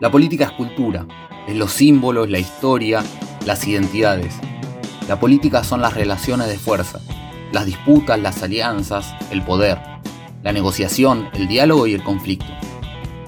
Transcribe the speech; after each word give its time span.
La 0.00 0.12
política 0.12 0.44
es 0.46 0.52
cultura, 0.52 1.06
es 1.46 1.56
los 1.56 1.72
símbolos, 1.72 2.30
la 2.30 2.38
historia, 2.38 3.02
las 3.44 3.66
identidades. 3.66 4.34
La 5.08 5.18
política 5.20 5.64
son 5.64 5.80
las 5.80 5.94
relaciones 5.94 6.48
de 6.48 6.56
fuerza, 6.56 7.00
las 7.52 7.66
disputas, 7.66 8.18
las 8.18 8.42
alianzas, 8.42 9.14
el 9.30 9.42
poder, 9.42 9.78
la 10.42 10.52
negociación, 10.52 11.28
el 11.34 11.48
diálogo 11.48 11.86
y 11.86 11.94
el 11.94 12.02
conflicto. 12.02 12.46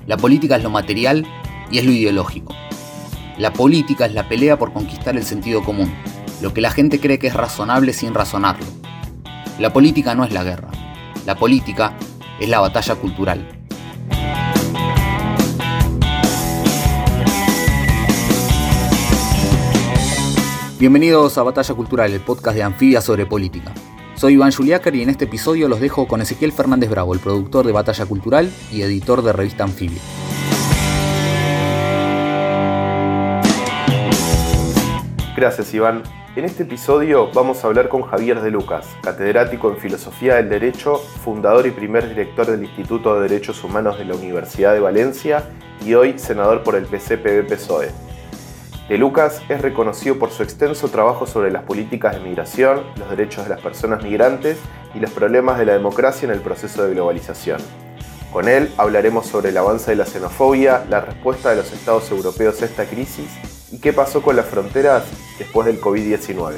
La 0.06 0.16
política 0.16 0.56
es 0.56 0.62
lo 0.62 0.70
material 0.70 1.26
y 1.70 1.78
es 1.78 1.84
lo 1.84 1.92
ideológico. 1.92 2.54
La 3.36 3.52
política 3.52 4.06
es 4.06 4.14
la 4.14 4.28
pelea 4.28 4.58
por 4.58 4.72
conquistar 4.72 5.16
el 5.16 5.24
sentido 5.24 5.62
común, 5.62 5.92
lo 6.41 6.54
que 6.54 6.61
la 6.61 6.70
gente 6.70 7.00
cree 7.00 7.18
que 7.18 7.27
es 7.27 7.34
razonable 7.34 7.93
sin 7.93 8.14
razonarlo. 8.14 8.64
La 9.59 9.72
política 9.72 10.14
no 10.14 10.25
es 10.25 10.32
la 10.32 10.43
guerra, 10.43 10.71
la 11.26 11.36
política 11.36 11.93
es 12.40 12.49
la 12.49 12.61
batalla 12.61 12.94
cultural. 12.94 13.46
Bienvenidos 20.79 21.36
a 21.36 21.43
Batalla 21.43 21.75
Cultural, 21.75 22.11
el 22.11 22.21
podcast 22.21 22.57
de 22.57 22.63
Anfibia 22.63 23.02
sobre 23.02 23.27
política. 23.27 23.75
Soy 24.14 24.32
Iván 24.35 24.50
Juliácar 24.50 24.94
y 24.94 25.02
en 25.02 25.11
este 25.11 25.27
episodio 25.27 25.68
los 25.68 25.79
dejo 25.79 26.08
con 26.08 26.22
Ezequiel 26.22 26.52
Fernández 26.52 26.88
Bravo, 26.88 27.13
el 27.13 27.21
productor 27.21 27.66
de 27.66 27.72
Batalla 27.72 28.07
Cultural 28.07 28.50
y 28.72 28.80
editor 28.80 29.21
de 29.22 29.35
revista 29.35 29.64
Anfibia. 29.64 30.00
Gracias 35.36 35.75
Iván. 35.75 36.19
En 36.36 36.44
este 36.44 36.62
episodio 36.62 37.28
vamos 37.34 37.64
a 37.64 37.66
hablar 37.66 37.89
con 37.89 38.02
Javier 38.02 38.41
de 38.41 38.52
Lucas, 38.52 38.86
catedrático 39.02 39.69
en 39.69 39.78
Filosofía 39.78 40.36
del 40.36 40.48
Derecho, 40.48 40.94
fundador 40.97 41.66
y 41.66 41.72
primer 41.72 42.08
director 42.08 42.46
del 42.46 42.62
Instituto 42.62 43.16
de 43.16 43.28
Derechos 43.28 43.64
Humanos 43.64 43.98
de 43.98 44.05
la 44.05 44.14
Universidad 44.14 44.72
de 44.72 44.78
Valencia 44.78 45.42
y 45.84 45.94
hoy 45.94 46.20
senador 46.20 46.62
por 46.62 46.77
el 46.77 46.86
PCPB-PSOE. 46.86 47.90
De 48.88 48.96
Lucas 48.96 49.42
es 49.48 49.60
reconocido 49.60 50.20
por 50.20 50.30
su 50.30 50.44
extenso 50.44 50.88
trabajo 50.88 51.27
sobre 51.27 51.50
las 51.50 51.64
políticas 51.64 52.14
de 52.14 52.20
migración, 52.20 52.84
los 52.96 53.10
derechos 53.10 53.42
de 53.42 53.50
las 53.50 53.60
personas 53.60 54.05
migrantes 54.05 54.56
y 54.94 55.00
los 55.00 55.10
problemas 55.10 55.58
de 55.58 55.66
la 55.66 55.72
democracia 55.72 56.27
en 56.27 56.33
el 56.33 56.40
proceso 56.42 56.84
de 56.84 56.94
globalización. 56.94 57.60
Con 58.33 58.46
él 58.46 58.70
hablaremos 58.77 59.27
sobre 59.27 59.48
el 59.48 59.56
avance 59.56 59.90
de 59.90 59.96
la 59.96 60.06
xenofobia, 60.06 60.84
la 60.88 61.00
respuesta 61.00 61.50
de 61.50 61.56
los 61.56 61.72
estados 61.72 62.08
europeos 62.12 62.62
a 62.62 62.66
esta 62.66 62.84
crisis 62.84 63.59
y 63.72 63.78
qué 63.78 63.92
pasó 63.92 64.22
con 64.22 64.36
las 64.36 64.46
fronteras 64.46 65.04
después 65.38 65.66
del 65.66 65.80
COVID-19. 65.80 66.54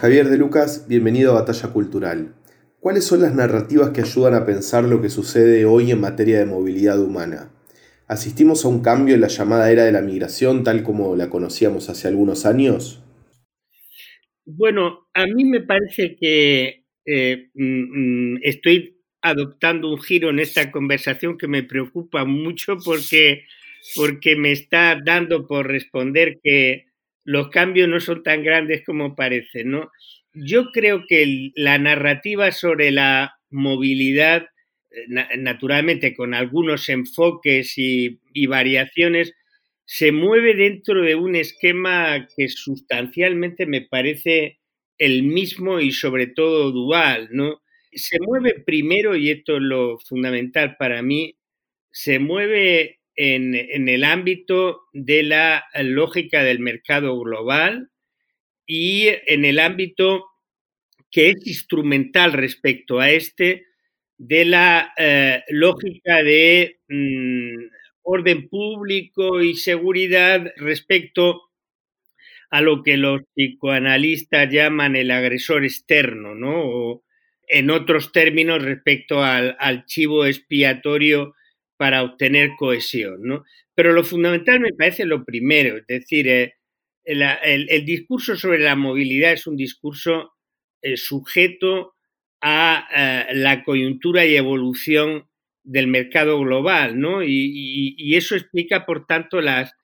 Javier 0.00 0.28
de 0.30 0.38
Lucas, 0.38 0.86
bienvenido 0.88 1.32
a 1.32 1.40
Batalla 1.40 1.72
Cultural. 1.72 2.34
¿Cuáles 2.78 3.04
son 3.04 3.20
las 3.20 3.34
narrativas 3.34 3.90
que 3.90 4.00
ayudan 4.00 4.34
a 4.34 4.46
pensar 4.46 4.84
lo 4.84 5.02
que 5.02 5.10
sucede 5.10 5.66
hoy 5.66 5.90
en 5.90 6.00
materia 6.00 6.38
de 6.38 6.46
movilidad 6.46 6.98
humana? 6.98 7.50
¿Asistimos 8.06 8.64
a 8.64 8.68
un 8.68 8.80
cambio 8.80 9.14
en 9.14 9.20
la 9.20 9.28
llamada 9.28 9.70
era 9.70 9.84
de 9.84 9.92
la 9.92 10.00
migración 10.00 10.64
tal 10.64 10.82
como 10.82 11.14
la 11.16 11.28
conocíamos 11.28 11.90
hace 11.90 12.08
algunos 12.08 12.46
años? 12.46 13.04
Bueno, 14.46 15.08
a 15.12 15.26
mí 15.26 15.44
me 15.44 15.60
parece 15.60 16.16
que 16.18 16.86
eh, 17.04 17.50
mm, 17.54 18.34
mm, 18.34 18.38
estoy 18.42 18.99
adoptando 19.22 19.90
un 19.90 20.00
giro 20.00 20.30
en 20.30 20.38
esta 20.38 20.70
conversación 20.70 21.38
que 21.38 21.48
me 21.48 21.62
preocupa 21.62 22.24
mucho 22.24 22.78
porque, 22.84 23.44
porque 23.94 24.36
me 24.36 24.52
está 24.52 24.98
dando 25.02 25.46
por 25.46 25.66
responder 25.66 26.40
que 26.42 26.86
los 27.24 27.50
cambios 27.50 27.88
no 27.88 28.00
son 28.00 28.22
tan 28.22 28.42
grandes 28.42 28.82
como 28.84 29.14
parecen, 29.14 29.70
¿no? 29.70 29.90
yo 30.34 30.70
creo 30.72 31.04
que 31.08 31.50
la 31.54 31.78
narrativa 31.78 32.52
sobre 32.52 32.90
la 32.90 33.34
movilidad, 33.50 34.46
eh, 34.90 35.36
naturalmente 35.38 36.14
con 36.14 36.34
algunos 36.34 36.88
enfoques 36.88 37.74
y, 37.76 38.18
variaciones, 38.46 39.34
se 39.84 40.12
mueve 40.12 40.54
dentro 40.54 41.02
de 41.02 41.16
un 41.16 41.34
esquema 41.34 42.28
que 42.36 42.48
sustancialmente 42.48 43.66
me 43.66 43.82
parece 43.82 44.58
el 44.98 45.24
mismo 45.24 45.80
y 45.80 45.92
sobre 45.92 46.28
todo 46.28 46.70
dual, 46.70 47.28
¿no? 47.32 47.60
Se 47.92 48.18
mueve 48.20 48.60
primero, 48.64 49.16
y 49.16 49.30
esto 49.30 49.56
es 49.56 49.62
lo 49.62 49.98
fundamental 49.98 50.76
para 50.76 51.02
mí, 51.02 51.36
se 51.90 52.18
mueve 52.18 53.00
en, 53.16 53.54
el 53.88 54.04
ámbito 54.04 54.82
de 54.92 55.24
la 55.24 55.64
lógica 55.82 56.42
del 56.44 56.60
mercado 56.60 57.18
global, 57.18 57.90
y 58.66 59.08
en 59.26 59.44
el 59.44 59.58
ámbito 59.58 60.26
que 61.10 61.30
es 61.30 61.46
instrumental 61.46 62.32
respecto 62.32 63.00
a 63.00 63.10
este 63.10 63.66
de 64.16 64.44
la 64.44 64.92
eh, 64.96 65.42
lógica 65.48 66.22
de 66.22 66.78
mm, 66.88 67.54
orden 68.02 68.48
público 68.48 69.42
y 69.42 69.54
seguridad 69.56 70.52
respecto 70.56 71.50
a 72.50 72.60
lo 72.60 72.82
que 72.82 72.96
los 72.96 73.22
psicoanalistas 73.34 74.50
llaman 74.50 74.96
el 74.96 75.10
agresor 75.10 75.64
externo, 75.64 76.34
¿no? 76.34 77.02
En 77.50 77.70
otros 77.70 78.12
términos, 78.12 78.62
respecto 78.62 79.22
al, 79.22 79.84
chivo 79.86 80.24
expiatorio 80.24 81.34
para 81.76 82.02
obtener 82.04 82.50
cohesión, 82.56 83.22
¿no? 83.22 83.44
Pero 83.74 83.92
lo 83.92 84.04
fundamental 84.04 84.60
me 84.60 84.72
parece 84.72 85.04
lo 85.04 85.24
primero, 85.24 85.76
es 85.78 85.86
decir, 85.86 86.28
eh, 86.28 86.54
el, 87.04 87.84
discurso 87.84 88.36
sobre 88.36 88.60
la 88.60 88.76
movilidad 88.76 89.32
es 89.32 89.48
un 89.48 89.56
discurso 89.56 90.32
eh, 90.80 90.96
sujeto 90.96 91.94
a 92.40 92.86
eh, 93.30 93.34
la 93.34 93.64
coyuntura 93.64 94.24
y 94.24 94.36
evolución 94.36 95.26
del 95.64 95.88
mercado 95.88 96.38
global, 96.38 97.00
¿no? 97.00 97.24
Y, 97.24 98.14
eso 98.14 98.36
explica, 98.36 98.86
por 98.86 99.06
tanto, 99.06 99.40
las 99.40 99.74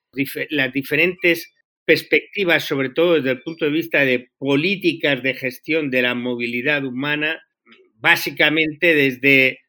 diferentes 0.73 1.53
perspectivas, 1.85 2.63
sobre 2.63 2.89
todo 2.89 3.15
desde 3.15 3.31
el 3.31 3.41
punto 3.41 3.65
de 3.65 3.71
vista 3.71 4.05
de 4.05 4.29
políticas 4.37 5.21
de 5.21 5.33
gestión 5.33 5.89
de 5.89 6.01
la 6.01 6.15
movilidad 6.15 6.85
humana, 6.85 7.41
básicamente 7.99 8.95
desde, 8.95 9.59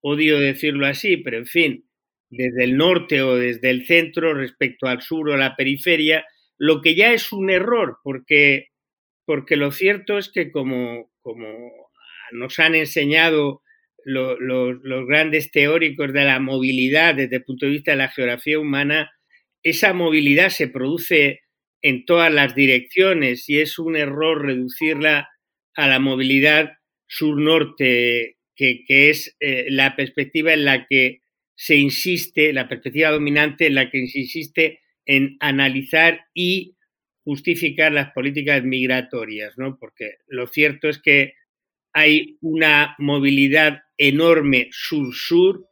odio 0.00 0.38
decirlo 0.38 0.86
así, 0.86 1.16
pero 1.16 1.38
en 1.38 1.46
fin, 1.46 1.88
desde 2.30 2.64
el 2.64 2.76
norte 2.76 3.22
o 3.22 3.36
desde 3.36 3.70
el 3.70 3.86
centro 3.86 4.34
respecto 4.34 4.86
al 4.86 5.02
sur 5.02 5.30
o 5.30 5.36
la 5.36 5.56
periferia, 5.56 6.24
lo 6.58 6.80
que 6.80 6.94
ya 6.94 7.12
es 7.12 7.32
un 7.32 7.50
error, 7.50 7.98
porque, 8.02 8.68
porque 9.24 9.56
lo 9.56 9.72
cierto 9.72 10.18
es 10.18 10.30
que 10.30 10.50
como, 10.50 11.10
como 11.20 11.46
nos 12.32 12.58
han 12.58 12.74
enseñado 12.74 13.62
los 14.04 15.06
grandes 15.08 15.50
teóricos 15.50 16.12
de 16.12 16.24
la 16.24 16.38
movilidad 16.38 17.16
desde 17.16 17.36
el 17.36 17.44
punto 17.44 17.66
de 17.66 17.72
vista 17.72 17.90
de 17.90 17.96
la 17.96 18.08
geografía 18.08 18.58
humana, 18.58 19.10
esa 19.64 19.92
movilidad 19.92 20.50
se 20.50 20.68
produce 20.68 21.40
en 21.82 22.04
todas 22.04 22.32
las 22.32 22.54
direcciones 22.54 23.48
y 23.48 23.58
es 23.58 23.80
un 23.80 23.96
error 23.96 24.44
reducirla 24.44 25.28
a 25.74 25.88
la 25.88 25.98
movilidad 25.98 26.72
sur-norte, 27.06 28.36
que, 28.54 28.84
es 28.88 29.36
eh, 29.40 29.66
la 29.68 29.96
perspectiva 29.96 30.52
en 30.52 30.64
la 30.64 30.86
que 30.86 31.20
se 31.54 31.76
insiste, 31.76 32.52
la 32.52 32.68
perspectiva 32.68 33.10
dominante 33.10 33.66
en 33.66 33.74
la 33.74 33.90
que 33.90 34.06
se 34.08 34.20
insiste 34.20 34.80
en 35.04 35.36
analizar 35.40 36.26
y 36.34 36.76
justificar 37.24 37.92
las 37.92 38.12
políticas 38.12 38.62
migratorias, 38.62 39.54
¿no? 39.56 39.78
Porque 39.78 40.18
lo 40.26 40.46
cierto 40.46 40.88
es 40.88 40.98
que 40.98 41.34
hay 41.92 42.36
una 42.40 42.94
movilidad 42.98 43.82
enorme 43.96 44.68
sur-sur, 44.70 45.66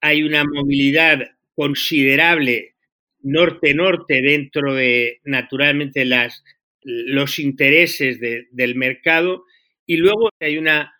hay 0.00 0.22
una 0.22 0.44
movilidad 0.44 1.22
considerable 1.54 2.76
norte-norte 3.20 4.22
dentro 4.22 4.74
de, 4.74 5.20
naturalmente, 5.24 6.04
las, 6.04 6.44
los 6.82 7.38
intereses 7.40 8.20
del 8.20 8.74
mercado 8.76 9.44
y 9.86 9.96
luego 9.96 10.30
hay 10.40 10.58
una 10.58 10.92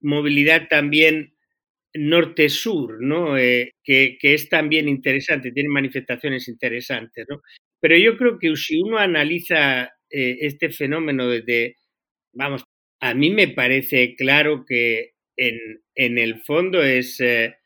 movilidad 0.00 0.68
también 0.68 1.34
norte-sur, 1.94 3.02
¿no? 3.02 3.36
Eh, 3.36 3.72
que, 3.84 4.16
es 4.22 4.48
también 4.48 4.88
interesante, 4.88 5.52
tiene 5.52 5.68
manifestaciones 5.68 6.48
interesantes, 6.48 7.26
¿no? 7.28 7.40
Pero 7.80 7.96
yo 7.96 8.16
creo 8.16 8.38
que 8.38 8.54
si 8.56 8.80
uno 8.80 8.98
analiza 8.98 9.84
eh, 10.10 10.38
este 10.40 10.70
fenómeno 10.70 11.28
desde, 11.28 11.76
vamos, 12.32 12.64
a 13.00 13.14
mí 13.14 13.30
me 13.30 13.48
parece 13.48 14.14
claro 14.14 14.64
que 14.66 15.12
en, 15.36 15.58
en 15.94 16.18
el 16.18 16.40
fondo 16.42 16.82
es, 16.82 17.20
eh, 17.20 17.56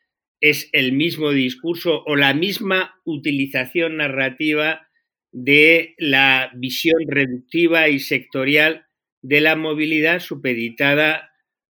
es 0.41 0.69
el 0.71 0.93
mismo 0.93 1.31
discurso 1.31 2.03
o 2.05 2.15
la 2.15 2.33
misma 2.33 2.95
utilización 3.03 3.97
narrativa 3.97 4.87
de 5.31 5.95
la 5.97 6.51
visión 6.55 7.01
reductiva 7.07 7.89
y 7.89 7.99
sectorial 7.99 8.84
de 9.25 9.41
la 9.41 9.55
movilidad 9.55 10.19
supeditada 10.19 11.31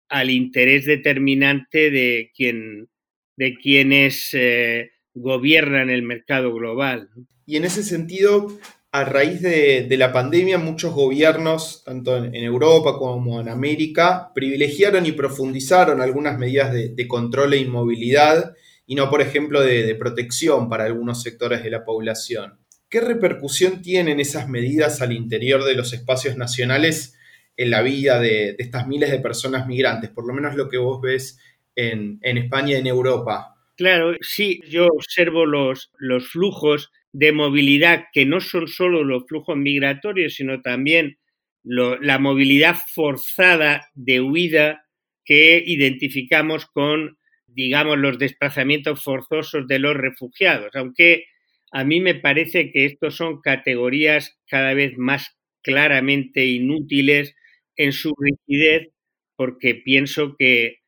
al 0.10 0.32
interés 0.32 0.86
determinante 0.86 1.92
de, 1.92 2.32
quien, 2.36 2.90
de 3.38 3.54
quienes 3.56 4.30
eh, 4.34 4.92
gobiernan 5.14 5.92
el 5.92 6.02
mercado 6.02 6.52
global. 6.52 7.10
Y 7.46 7.58
en 7.58 7.66
ese 7.66 7.84
sentido, 7.84 8.48
a 8.92 9.04
raíz 9.04 9.44
de, 9.44 9.88
la 9.92 10.12
pandemia, 10.12 10.58
muchos 10.58 10.96
gobiernos, 10.96 11.84
tanto 11.86 12.18
en, 12.18 12.34
Europa 12.34 12.98
como 12.98 13.40
en 13.40 13.50
América, 13.50 14.32
privilegiaron 14.34 15.06
y 15.06 15.12
profundizaron 15.12 16.02
algunas 16.02 16.40
medidas 16.40 16.74
de, 16.74 17.08
control 17.08 17.54
e 17.54 17.58
inmovilidad 17.58 18.56
y 18.88 18.96
no, 18.96 19.12
por 19.12 19.22
ejemplo, 19.22 19.62
de, 19.62 19.94
protección 19.94 20.70
para 20.70 20.86
algunos 20.86 21.22
sectores 21.22 21.64
de 21.64 21.70
la 21.70 21.86
población. 21.86 22.58
¿Qué 22.90 23.00
repercusión 23.00 23.84
tienen 23.84 24.20
esas 24.20 24.50
medidas 24.50 25.04
al 25.04 25.12
interior 25.12 25.64
de 25.64 25.76
los 25.76 25.94
espacios 25.94 26.36
nacionales 26.36 27.16
en 27.56 27.70
la 27.70 27.82
vida 27.82 28.20
de, 28.20 28.56
estas 28.58 28.88
miles 28.88 29.12
de 29.12 29.20
personas 29.20 29.68
migrantes? 29.68 30.10
Por 30.10 30.28
lo 30.28 30.34
menos 30.34 30.56
lo 30.56 30.70
que 30.70 30.78
vos 30.78 31.02
ves 31.02 31.40
en, 31.76 32.20
España 32.22 32.74
y 32.74 32.80
en 32.80 32.88
Europa. 32.88 33.56
Claro, 33.76 34.16
sí, 34.22 34.60
yo 34.70 34.88
observo 34.88 35.46
los, 35.46 35.92
los 35.98 36.30
flujos 36.30 36.92
de 37.12 37.32
movilidad 37.32 38.06
que 38.12 38.26
no 38.26 38.42
son 38.42 38.68
solo 38.68 39.04
los 39.04 39.26
flujos 39.28 39.58
migratorios, 39.58 40.36
sino 40.36 40.62
también 40.62 41.18
la 41.64 42.20
movilidad 42.20 42.76
forzada 42.94 43.90
de 43.94 44.20
huida 44.20 44.86
que 45.24 45.64
identificamos 45.66 46.66
con, 46.66 47.18
digamos, 47.48 47.98
los 47.98 48.20
desplazamientos 48.20 49.02
forzosos 49.02 49.68
de 49.68 49.80
los 49.80 49.96
refugiados, 49.96 50.76
aunque 50.76 51.26
a 51.72 51.84
mí 51.84 52.02
me 52.02 52.16
parece 52.16 52.72
que 52.72 52.86
estos 52.86 53.16
son 53.16 53.42
categorías 53.42 54.38
cada 54.48 54.74
vez 54.74 54.98
más 54.98 55.38
claramente 55.62 56.46
inútiles 56.46 57.36
en 57.76 57.94
su 57.94 58.14
rigidez, 58.18 58.90
porque 59.36 59.76
pienso 59.76 60.36
que, 60.38 60.80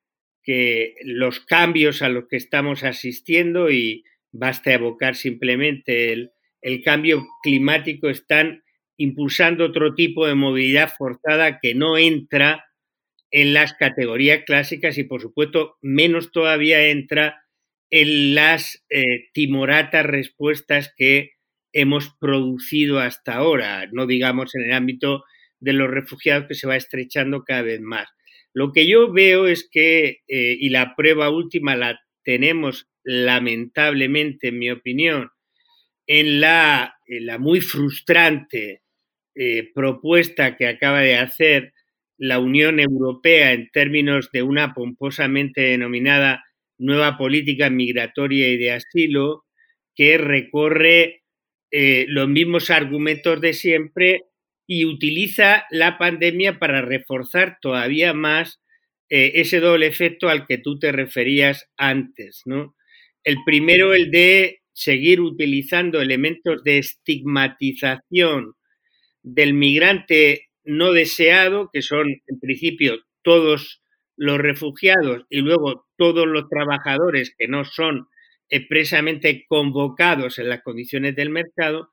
que 0.44 0.96
los 1.04 1.40
cambios 1.40 2.02
a 2.02 2.10
los 2.10 2.28
que 2.28 2.38
estamos 2.38 2.84
asistiendo 2.84 3.72
y, 3.72 4.04
Basta 4.38 4.74
evocar 4.74 5.16
simplemente 5.16 6.12
el, 6.12 6.84
cambio 6.84 7.26
climático, 7.42 8.10
están 8.10 8.64
impulsando 8.98 9.64
otro 9.64 9.96
tipo 9.96 10.28
de 10.28 10.36
movilidad 10.36 10.92
forzada 10.98 11.60
que 11.62 11.74
no 11.74 11.98
entra 11.98 12.66
en 13.32 13.54
las 13.54 13.76
categorías 13.76 14.44
clásicas 14.46 14.98
y, 14.98 15.06
por 15.06 15.22
supuesto, 15.22 15.78
menos 15.82 16.34
todavía 16.34 16.88
entra 16.88 17.46
en 17.90 18.36
las 18.36 18.84
eh, 18.90 19.30
timoratas 19.32 20.06
respuestas 20.06 20.94
que 20.98 21.32
hemos 21.72 22.14
producido 22.20 23.00
hasta 23.00 23.36
ahora, 23.36 23.88
no 23.94 24.06
digamos 24.06 24.54
en 24.56 24.64
el 24.64 24.74
ámbito 24.74 25.24
de 25.60 25.74
los 25.74 25.90
refugiados 25.90 26.48
que 26.48 26.56
se 26.56 26.68
va 26.68 26.76
estrechando 26.76 27.44
cada 27.44 27.62
vez 27.62 27.82
más. 27.82 28.08
Lo 28.54 28.72
que 28.72 28.88
yo 28.88 29.12
veo 29.12 29.48
es 29.48 29.68
que, 29.70 30.22
eh, 30.28 30.58
y 30.60 30.70
la 30.70 30.96
prueba 30.96 31.30
última 31.30 31.76
la 31.76 32.00
tenemos 32.24 32.88
lamentablemente, 33.04 34.48
en 34.48 34.60
mi 34.60 34.72
opinión, 34.72 35.30
en 36.08 36.40
la, 36.40 36.96
la 37.08 37.38
muy 37.38 37.62
frustrante 37.62 38.82
eh, 39.36 39.72
propuesta 39.74 40.56
que 40.56 40.68
acaba 40.68 41.02
de 41.02 41.18
hacer 41.18 41.74
la 42.18 42.40
Unión 42.40 42.80
Europea 42.80 43.52
en 43.52 43.70
términos 43.72 44.30
de 44.32 44.44
una 44.44 44.74
pomposamente 44.74 45.62
denominada 45.62 46.44
nueva 46.78 47.18
política 47.18 47.70
migratoria 47.70 48.48
y 48.48 48.58
de 48.58 48.72
asilo, 48.72 49.46
que 49.96 50.18
recorre 50.18 51.24
eh, 51.72 52.06
los 52.08 52.28
mismos 52.28 52.70
argumentos 52.70 53.42
de 53.42 53.54
siempre 53.54 54.24
y 54.68 54.86
utiliza 54.86 55.66
la 55.70 55.98
pandemia 55.98 56.60
para 56.60 56.82
reforzar 56.82 57.58
todavía 57.62 58.14
más 58.14 58.60
eh, 59.10 59.34
ese 59.36 59.60
doble 59.60 59.88
efecto 59.88 60.30
al 60.30 60.46
que 60.48 60.58
tú 60.58 60.80
te 60.80 60.92
referías 60.92 61.70
antes, 61.78 62.42
¿no? 62.46 62.76
El 63.24 63.38
primero, 63.46 63.94
el 63.94 64.12
de 64.12 64.62
seguir 64.74 65.22
utilizando 65.22 66.02
elementos 66.02 66.64
de 66.64 66.80
estigmatización 66.80 68.54
del 69.24 69.54
migrante 69.54 70.50
no 70.64 70.92
deseado, 70.92 71.70
que 71.72 71.82
son 71.82 72.22
en 72.28 72.40
principio 72.40 73.00
todos 73.22 73.82
los 74.18 74.38
refugiados 74.38 75.26
y 75.30 75.42
luego 75.42 75.88
todos 75.98 76.28
los 76.28 76.50
trabajadores 76.50 77.34
que 77.38 77.48
no 77.48 77.66
son 77.66 78.08
expresamente 78.50 79.46
convocados 79.48 80.40
en 80.40 80.50
las 80.50 80.62
condiciones 80.62 81.16
del 81.16 81.30
mercado 81.30 81.90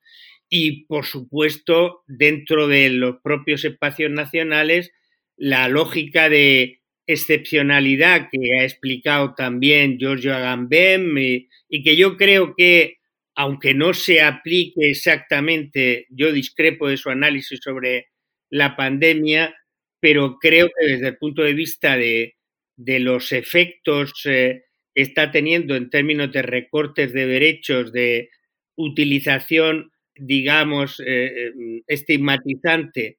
y, 0.55 0.85
por 0.85 1.07
supuesto, 1.07 2.03
dentro 2.07 2.69
de 2.69 2.91
los 2.91 3.23
propios 3.23 3.65
espacios 3.65 4.11
nacionales, 4.11 4.93
la 5.35 5.67
lógica 5.67 6.29
de 6.29 6.83
excepcionalidad 7.07 8.29
que 8.31 8.61
ha 8.61 8.65
explicado 8.65 9.33
también 9.35 9.97
Giorgio 9.99 10.35
Agamben 10.35 11.17
y, 11.17 11.49
y 11.71 11.83
que 11.83 11.97
yo 11.97 12.19
creo 12.19 12.55
que, 12.55 12.99
aunque 13.35 13.73
no 13.73 13.95
se 13.95 14.21
aplique 14.21 14.91
exactamente, 14.91 16.07
yo 16.11 16.31
discrepo 16.33 16.87
de 16.87 16.99
su 16.99 17.09
análisis 17.09 17.59
sobre 17.63 18.09
la 18.51 18.77
pandemia, 18.77 19.55
pero 20.01 20.37
creo 20.39 20.67
que 20.67 20.87
desde 20.87 21.09
el 21.09 21.17
punto 21.17 21.41
de 21.41 21.55
vista 21.55 21.97
de, 21.97 22.37
de 22.77 23.01
los 23.01 23.33
efectos 23.33 24.13
eh, 24.27 24.65
está 24.95 25.31
teniendo 25.31 25.77
en 25.77 25.89
términos 25.89 26.31
de 26.31 26.43
recortes 26.43 27.15
de 27.15 27.25
derechos, 27.27 27.91
de 27.91 28.29
utilización, 28.77 29.92
digamos, 30.17 31.01
eh, 31.01 31.05
eh, 31.49 31.83
estigmatizante 31.87 33.19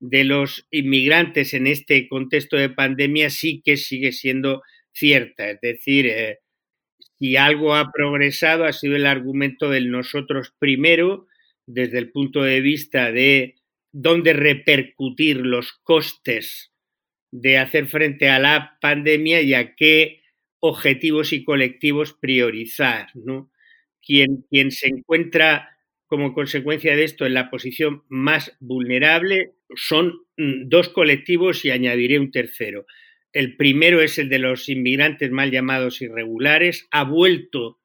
de 0.00 0.24
los 0.24 0.66
inmigrantes 0.70 1.54
en 1.54 1.66
este 1.66 2.08
contexto 2.08 2.56
de 2.56 2.70
pandemia 2.70 3.30
sí 3.30 3.62
que 3.64 3.76
sigue 3.76 4.12
siendo 4.12 4.62
cierta. 4.92 5.50
Es 5.50 5.60
decir, 5.60 6.06
eh, 6.06 6.38
si 7.18 7.36
algo 7.36 7.74
ha 7.74 7.90
progresado 7.92 8.64
ha 8.64 8.72
sido 8.72 8.96
el 8.96 9.06
argumento 9.06 9.70
del 9.70 9.90
nosotros 9.90 10.54
primero, 10.58 11.26
desde 11.66 11.98
el 11.98 12.10
punto 12.10 12.42
de 12.42 12.60
vista 12.60 13.10
de 13.10 13.54
dónde 13.92 14.32
repercutir 14.34 15.38
los 15.38 15.72
costes 15.82 16.72
de 17.30 17.58
hacer 17.58 17.86
frente 17.86 18.28
a 18.28 18.38
la 18.38 18.76
pandemia 18.80 19.40
y 19.40 19.54
a 19.54 19.74
qué 19.74 20.20
objetivos 20.60 21.32
y 21.32 21.44
colectivos 21.44 22.12
priorizar. 22.12 23.08
¿no? 23.14 23.50
Quien, 24.02 24.44
quien 24.50 24.70
se 24.70 24.88
encuentra 24.88 25.73
como 26.06 26.34
consecuencia 26.34 26.96
de 26.96 27.04
esto 27.04 27.26
en 27.26 27.34
la 27.34 27.50
posición 27.50 28.02
más 28.08 28.56
vulnerable 28.60 29.52
son 29.74 30.14
mm, 30.36 30.68
dos 30.68 30.88
colectivos 30.90 31.64
y 31.64 31.70
añadiré 31.70 32.18
un 32.18 32.30
tercero. 32.30 32.86
El 33.32 33.56
primero 33.56 34.00
es 34.00 34.18
el 34.18 34.28
de 34.28 34.38
los 34.38 34.68
inmigrantes 34.68 35.30
mal 35.30 35.50
llamados 35.50 36.00
irregulares. 36.02 36.86
Ha 36.90 37.04
vuelto 37.04 37.80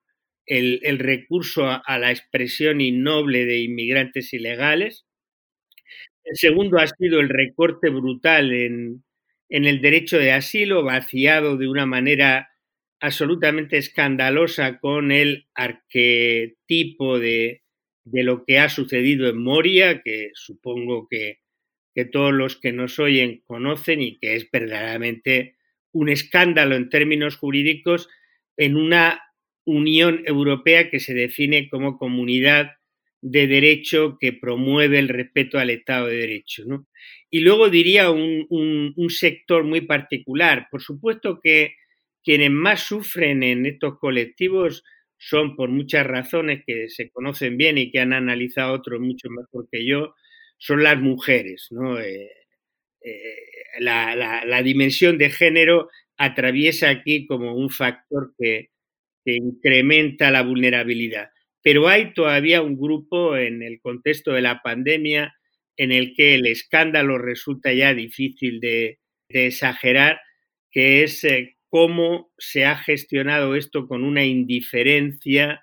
el, 0.46 1.00
recurso 1.00 1.66
a, 1.68 2.00
la 2.00 2.12
expresión 2.12 2.82
innoble 2.82 3.46
de 3.46 3.60
inmigrantes 3.60 4.34
ilegales. 4.34 5.06
El 6.24 6.38
segundo 6.38 6.78
ha 6.78 6.88
sido 6.88 7.20
el 7.20 7.30
recorte 7.30 7.90
brutal 7.90 8.52
en, 8.52 9.04
en 9.50 9.66
el 9.66 9.82
derecho 9.82 10.18
de 10.18 10.32
asilo, 10.32 10.84
vaciado 10.84 11.58
de 11.58 11.68
una 11.68 11.86
manera 11.86 12.50
absolutamente 13.00 13.78
escandalosa 13.78 14.80
con 14.80 15.12
el 15.12 15.48
arquetipo 15.56 17.18
de, 17.18 17.64
de 18.12 18.24
lo 18.24 18.44
que 18.46 18.60
ha 18.60 18.70
sucedido 18.70 19.30
en 19.30 19.42
Moria, 19.42 20.02
que 20.02 20.32
supongo 20.34 21.08
que, 21.10 21.40
todos 22.14 22.32
los 22.32 22.56
que 22.56 22.72
nos 22.72 22.98
oyen 22.98 23.44
conocen 23.46 24.02
y 24.02 24.18
que 24.20 24.36
es 24.36 24.50
verdaderamente 24.50 25.58
un 25.92 26.08
escándalo 26.08 26.78
en 26.78 26.88
términos 26.88 27.36
jurídicos 27.36 28.08
en 28.56 28.78
una 28.78 29.22
Unión 29.66 30.24
Europea 30.26 30.90
que 30.90 31.02
se 31.02 31.14
define 31.14 31.68
como 31.68 31.98
comunidad 31.98 32.72
de 33.22 33.48
derecho 33.48 34.18
que 34.18 34.32
promueve 34.32 34.98
el 34.98 35.10
respeto 35.10 35.60
al 35.60 35.72
Estado 35.72 36.08
de 36.08 36.16
Derecho. 36.16 36.64
Y 37.30 37.42
luego 37.42 37.70
diría 37.70 38.12
un, 38.12 38.48
un, 38.50 39.10
sector 39.10 39.66
muy 39.66 39.82
particular. 39.82 40.70
Por 40.72 40.82
supuesto 40.82 41.42
que 41.44 41.76
quienes 42.24 42.52
más 42.52 42.80
sufren 42.80 43.44
en 43.44 43.66
estos 43.66 44.00
colectivos 44.00 44.86
son 45.20 45.56
por 45.56 45.70
muchas 45.70 46.08
razones 46.08 46.64
que 46.66 46.90
se 46.90 47.10
conocen 47.12 47.58
bien 47.58 47.78
y 47.78 47.92
que 47.92 48.00
han 48.00 48.14
analizado 48.14 48.74
otros 48.74 49.00
mucho 49.02 49.30
mejor 49.30 49.68
que 49.72 49.86
yo, 49.86 50.16
son 50.58 50.82
las 50.82 50.98
mujeres. 51.00 51.68
¿no? 51.72 52.00
Eh, 52.00 52.32
eh, 53.02 53.36
la, 53.80 54.62
dimensión 54.64 55.18
de 55.18 55.30
género 55.30 55.90
atraviesa 56.18 56.90
aquí 56.90 57.28
como 57.28 57.54
un 57.54 57.70
factor 57.70 58.34
que, 58.38 58.70
que 59.26 59.34
incrementa 59.34 60.32
la 60.32 60.42
vulnerabilidad. 60.42 61.30
Pero 61.62 61.90
hay 61.90 62.14
todavía 62.14 62.62
un 62.62 62.80
grupo 62.80 63.36
en 63.36 63.62
el 63.62 63.82
contexto 63.82 64.32
de 64.32 64.42
la 64.42 64.62
pandemia 64.62 65.36
en 65.76 65.92
el 65.92 66.14
que 66.16 66.36
el 66.36 66.46
escándalo 66.46 67.18
resulta 67.18 67.74
ya 67.74 67.94
difícil 67.94 68.60
de, 68.60 69.00
exagerar, 69.30 70.20
que 70.72 71.04
es 71.04 71.24
eh, 71.24 71.58
cómo 71.70 72.32
se 72.38 72.66
ha 72.66 72.76
gestionado 72.76 73.56
esto 73.56 73.88
con 73.88 74.04
una 74.04 74.26
indiferencia 74.26 75.62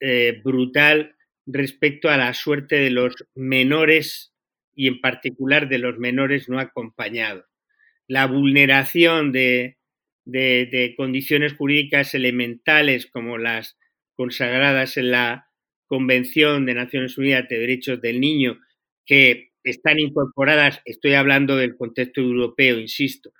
eh, 0.00 0.40
brutal 0.44 1.16
respecto 1.46 2.10
a 2.10 2.16
la 2.16 2.34
suerte 2.34 2.76
de 2.76 2.90
los 2.90 3.14
menores 3.34 4.34
y 4.74 4.86
en 4.86 5.00
particular 5.00 5.68
de 5.68 5.78
los 5.78 5.98
menores 5.98 6.48
no 6.48 6.60
acompañados. 6.60 7.44
La 8.06 8.26
vulneración 8.26 9.32
de, 9.32 9.76
condiciones 10.96 11.54
jurídicas 11.54 12.14
elementales 12.14 13.06
como 13.06 13.38
las 13.38 13.76
consagradas 14.14 14.96
en 14.96 15.10
la 15.10 15.46
Convención 15.86 16.66
de 16.66 16.74
Naciones 16.74 17.16
Unidas 17.16 17.48
de 17.48 17.58
Derechos 17.58 18.00
del 18.00 18.20
Niño 18.20 18.60
que 19.06 19.52
están 19.64 19.98
incorporadas, 19.98 20.80
estoy 20.84 21.14
hablando 21.14 21.56
del 21.56 21.76
contexto 21.76 22.20
europeo, 22.20 22.78
insisto, 22.78 23.32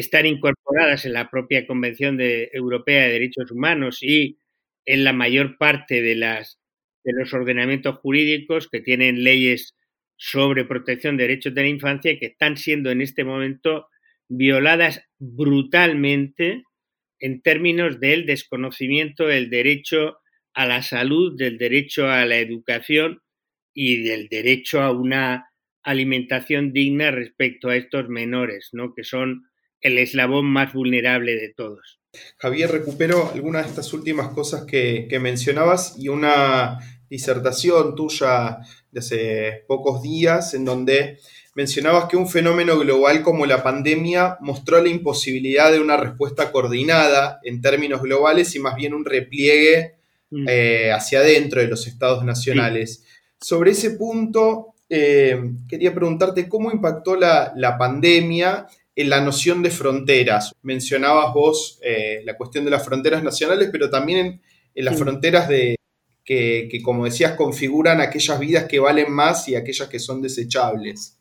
están 0.00 0.26
incorporadas 0.26 1.06
en 1.06 1.14
la 1.14 1.30
propia 1.30 1.66
Convención 1.66 2.18
Europea 2.20 3.04
de 3.04 3.12
Derechos 3.12 3.50
Humanos 3.50 4.02
y 4.02 4.38
en 4.84 5.04
la 5.04 5.14
mayor 5.14 5.56
parte 5.56 6.02
de, 6.02 6.14
las, 6.14 6.60
de 7.02 7.12
los 7.14 7.32
ordenamientos 7.32 7.96
jurídicos 7.96 8.68
que 8.68 8.80
tienen 8.80 9.24
leyes 9.24 9.74
sobre 10.16 10.66
protección 10.66 11.16
de 11.16 11.24
derechos 11.24 11.54
de 11.54 11.62
la 11.62 11.68
infancia 11.68 12.18
que 12.18 12.26
están 12.26 12.58
siendo 12.58 12.90
en 12.90 13.00
este 13.00 13.24
momento 13.24 13.88
violadas 14.28 15.02
brutalmente 15.18 16.64
en 17.18 17.40
términos 17.40 17.98
del 17.98 18.26
desconocimiento 18.26 19.26
del 19.26 19.48
derecho 19.48 20.18
a 20.52 20.66
la 20.66 20.82
salud, 20.82 21.38
del 21.38 21.56
derecho 21.56 22.10
a 22.10 22.26
la 22.26 22.36
educación 22.36 23.22
y 23.72 24.02
del 24.02 24.28
derecho 24.28 24.82
a 24.82 24.90
una 24.90 25.48
alimentación 25.82 26.74
digna 26.74 27.10
respecto 27.10 27.70
a 27.70 27.76
estos 27.76 28.10
menores, 28.10 28.70
¿no? 28.72 28.94
que 28.94 29.02
son 29.02 29.46
el 29.80 29.98
eslabón 29.98 30.46
más 30.46 30.72
vulnerable 30.72 31.34
de 31.36 31.52
todos. 31.54 32.00
Javier, 32.38 32.70
recupero 32.70 33.30
algunas 33.34 33.64
de 33.64 33.70
estas 33.70 33.92
últimas 33.92 34.28
cosas 34.28 34.64
que, 34.64 35.08
mencionabas 35.20 35.94
y 35.98 36.08
una 36.08 36.78
disertación 37.08 37.94
tuya 37.94 38.58
de 38.90 39.00
hace 39.00 39.64
pocos 39.68 40.02
días 40.02 40.54
en 40.54 40.64
donde 40.64 41.18
mencionabas 41.54 42.06
que 42.06 42.16
un 42.16 42.28
fenómeno 42.28 42.78
global 42.78 43.22
como 43.22 43.46
la 43.46 43.62
pandemia 43.62 44.36
mostró 44.40 44.82
la 44.82 44.88
imposibilidad 44.88 45.72
de 45.72 45.80
una 45.80 45.96
respuesta 45.96 46.52
coordinada 46.52 47.40
en 47.44 47.60
términos 47.60 48.02
globales 48.02 48.54
y 48.54 48.58
más 48.58 48.74
bien 48.74 48.92
un 48.92 49.04
repliegue 49.04 49.94
mm. 50.30 50.46
eh, 50.48 50.92
hacia 50.92 51.20
adentro 51.20 51.60
de 51.60 51.68
los 51.68 51.86
estados 51.86 52.24
nacionales. 52.24 53.04
Sobre 53.40 53.70
ese 53.70 53.92
punto, 53.92 54.74
eh, 54.90 55.40
quería 55.68 55.94
preguntarte 55.94 56.48
cómo 56.48 56.70
impactó 56.70 57.16
la, 57.16 57.52
la 57.56 57.78
pandemia 57.78 58.66
en 58.96 59.10
la 59.10 59.20
noción 59.20 59.62
de 59.62 59.70
fronteras. 59.70 60.54
Mencionabas 60.62 61.32
vos 61.34 61.78
eh, 61.82 62.22
la 62.24 62.36
cuestión 62.36 62.64
de 62.64 62.70
las 62.70 62.84
fronteras 62.84 63.22
nacionales, 63.22 63.68
pero 63.70 63.90
también 63.90 64.40
en, 64.74 64.84
las 64.84 64.98
fronteras 64.98 65.48
de, 65.48 65.76
que, 66.24 66.80
como 66.82 67.04
decías, 67.04 67.32
configuran 67.32 68.00
aquellas 68.00 68.40
vidas 68.40 68.64
que 68.64 68.78
valen 68.78 69.12
más 69.12 69.48
y 69.48 69.54
aquellas 69.54 69.88
que 69.88 69.98
son 69.98 70.22
desechables. 70.22 71.20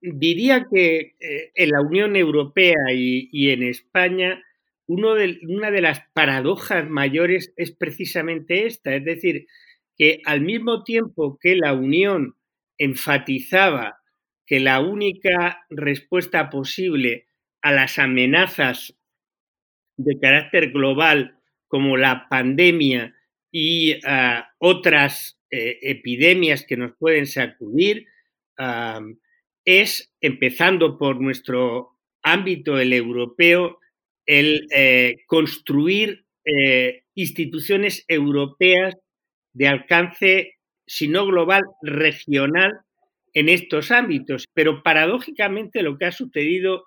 Diría 0.00 0.66
que 0.72 1.16
eh, 1.20 1.50
en 1.54 1.70
la 1.70 1.80
Unión 1.80 2.14
Europea 2.14 2.92
y, 2.92 3.50
en 3.50 3.64
España, 3.64 4.40
uno 4.86 5.14
de, 5.14 5.38
una 5.48 5.72
de 5.72 5.80
las 5.80 6.00
paradojas 6.12 6.88
mayores 6.88 7.52
es 7.56 7.72
precisamente 7.72 8.66
esta, 8.66 8.94
es 8.94 9.04
decir, 9.04 9.46
que 9.96 10.20
al 10.24 10.40
mismo 10.40 10.84
tiempo 10.84 11.36
que 11.40 11.56
la 11.56 11.74
Unión 11.74 12.36
enfatizaba 12.78 13.97
que 14.48 14.60
la 14.60 14.80
única 14.80 15.64
respuesta 15.70 16.50
posible 16.50 17.26
a 17.62 17.72
las 17.72 17.98
amenazas 17.98 18.94
de 19.96 20.18
carácter 20.18 20.70
global 20.70 21.38
como 21.66 21.96
la 21.96 22.28
pandemia 22.28 23.14
y 23.52 24.00
ah, 24.06 24.48
otras 24.58 25.38
eh, 25.50 25.78
epidemias 25.82 26.64
que 26.66 26.76
nos 26.76 26.96
pueden 26.96 27.26
sacudir 27.26 28.06
es, 29.64 30.12
empezando 30.20 30.98
por 30.98 31.20
nuestro 31.20 31.98
ámbito, 32.22 32.78
el 32.78 32.92
europeo, 32.92 33.78
el 34.26 34.66
eh, 34.74 35.18
construir 35.26 36.24
eh, 36.44 37.04
instituciones 37.14 38.04
europeas 38.08 38.94
de 39.52 39.68
alcance, 39.68 40.54
si 40.86 41.08
no 41.08 41.26
global, 41.26 41.62
regional, 41.82 42.80
en 43.34 43.48
estos 43.48 43.90
ámbitos. 43.90 44.46
Pero 44.54 44.82
paradójicamente 44.82 45.82
lo 45.82 45.98
que 45.98 46.06
ha 46.06 46.12
sucedido 46.12 46.84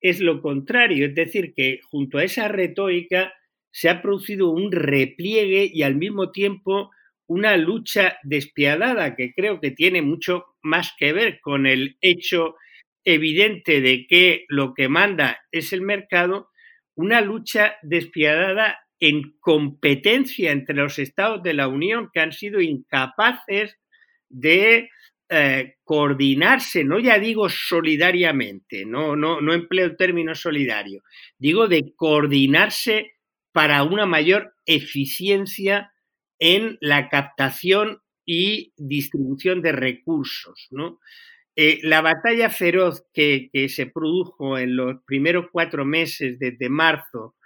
es 0.00 0.20
lo 0.20 0.42
contrario, 0.42 1.06
es 1.06 1.14
decir, 1.14 1.54
que 1.54 1.80
junto 1.84 2.18
a 2.18 2.24
esa 2.24 2.48
retórica 2.48 3.32
se 3.70 3.88
ha 3.88 4.02
producido 4.02 4.50
un 4.50 4.72
repliegue 4.72 5.70
y 5.72 5.82
al 5.82 5.94
mismo 5.94 6.30
tiempo 6.30 6.90
una 7.26 7.56
lucha 7.56 8.18
despiadada 8.22 9.16
que 9.16 9.32
creo 9.32 9.60
que 9.60 9.70
tiene 9.70 10.02
mucho 10.02 10.44
más 10.60 10.92
que 10.98 11.12
ver 11.12 11.40
con 11.40 11.66
el 11.66 11.96
hecho 12.00 12.56
evidente 13.04 13.80
de 13.80 14.06
que 14.06 14.44
lo 14.48 14.74
que 14.74 14.88
manda 14.88 15.40
es 15.50 15.72
el 15.72 15.82
mercado, 15.82 16.50
una 16.94 17.20
lucha 17.20 17.76
despiadada 17.82 18.80
en 19.00 19.34
competencia 19.40 20.52
entre 20.52 20.76
los 20.76 20.98
estados 20.98 21.42
de 21.42 21.54
la 21.54 21.68
Unión 21.68 22.10
que 22.12 22.20
han 22.20 22.32
sido 22.32 22.60
incapaces 22.60 23.76
de 24.28 24.90
eh, 25.32 25.76
coordinarse, 25.82 26.84
no 26.84 26.98
ya 26.98 27.18
digo 27.18 27.48
solidariamente, 27.48 28.84
no, 28.84 29.16
no, 29.16 29.40
no 29.40 29.54
empleo 29.54 29.86
el 29.86 29.96
término 29.96 30.34
solidario, 30.34 31.02
digo 31.38 31.68
de 31.68 31.94
coordinarse 31.96 33.12
para 33.52 33.82
una 33.82 34.06
mayor 34.06 34.54
eficiencia 34.66 35.92
en 36.38 36.76
la 36.80 37.08
captación 37.08 38.02
y 38.26 38.72
distribución 38.76 39.62
de 39.62 39.72
recursos. 39.72 40.68
Eh, 41.54 41.80
la 41.82 42.00
batalla 42.00 42.50
feroz 42.50 43.04
que, 43.12 43.50
se 43.68 43.86
produjo 43.86 44.58
en 44.58 44.76
los 44.76 45.02
primeros 45.06 45.46
cuatro 45.52 45.84
meses 45.84 46.38
desde 46.38 46.68
marzo 46.68 47.36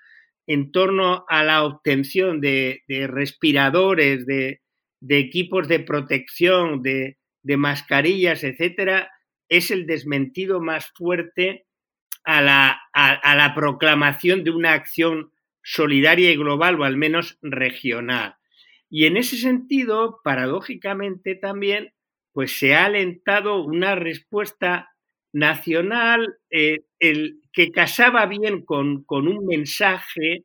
en 0.46 0.70
torno 0.70 1.24
a 1.28 1.42
la 1.42 1.64
obtención 1.64 2.40
de, 2.40 2.82
respiradores, 2.88 4.26
de, 4.26 4.60
equipos 5.08 5.66
de 5.68 5.80
protección, 5.80 6.82
de, 6.82 7.18
de 7.46 7.56
mascarillas, 7.56 8.42
etcétera, 8.42 9.12
es 9.48 9.70
el 9.70 9.86
desmentido 9.86 10.60
más 10.60 10.90
fuerte 10.96 11.66
a 12.24 12.42
la, 12.42 12.80
a, 12.92 13.36
la 13.36 13.54
proclamación 13.54 14.42
de 14.42 14.50
una 14.50 14.72
acción 14.72 15.30
solidaria 15.62 16.32
y 16.32 16.36
global, 16.36 16.80
o 16.80 16.84
al 16.84 16.96
menos 16.96 17.38
regional. 17.42 18.34
Y 18.90 19.06
en 19.06 19.16
ese 19.16 19.36
sentido, 19.36 20.20
paradójicamente 20.24 21.36
también, 21.36 21.92
pues 22.32 22.58
se 22.58 22.74
ha 22.74 22.86
alentado 22.86 23.62
una 23.62 23.94
respuesta 23.94 24.90
nacional 25.32 26.38
eh, 26.50 26.80
que 26.98 27.70
casaba 27.70 28.26
bien 28.26 28.64
con, 28.64 29.04
con 29.04 29.28
un 29.28 29.46
mensaje 29.46 30.44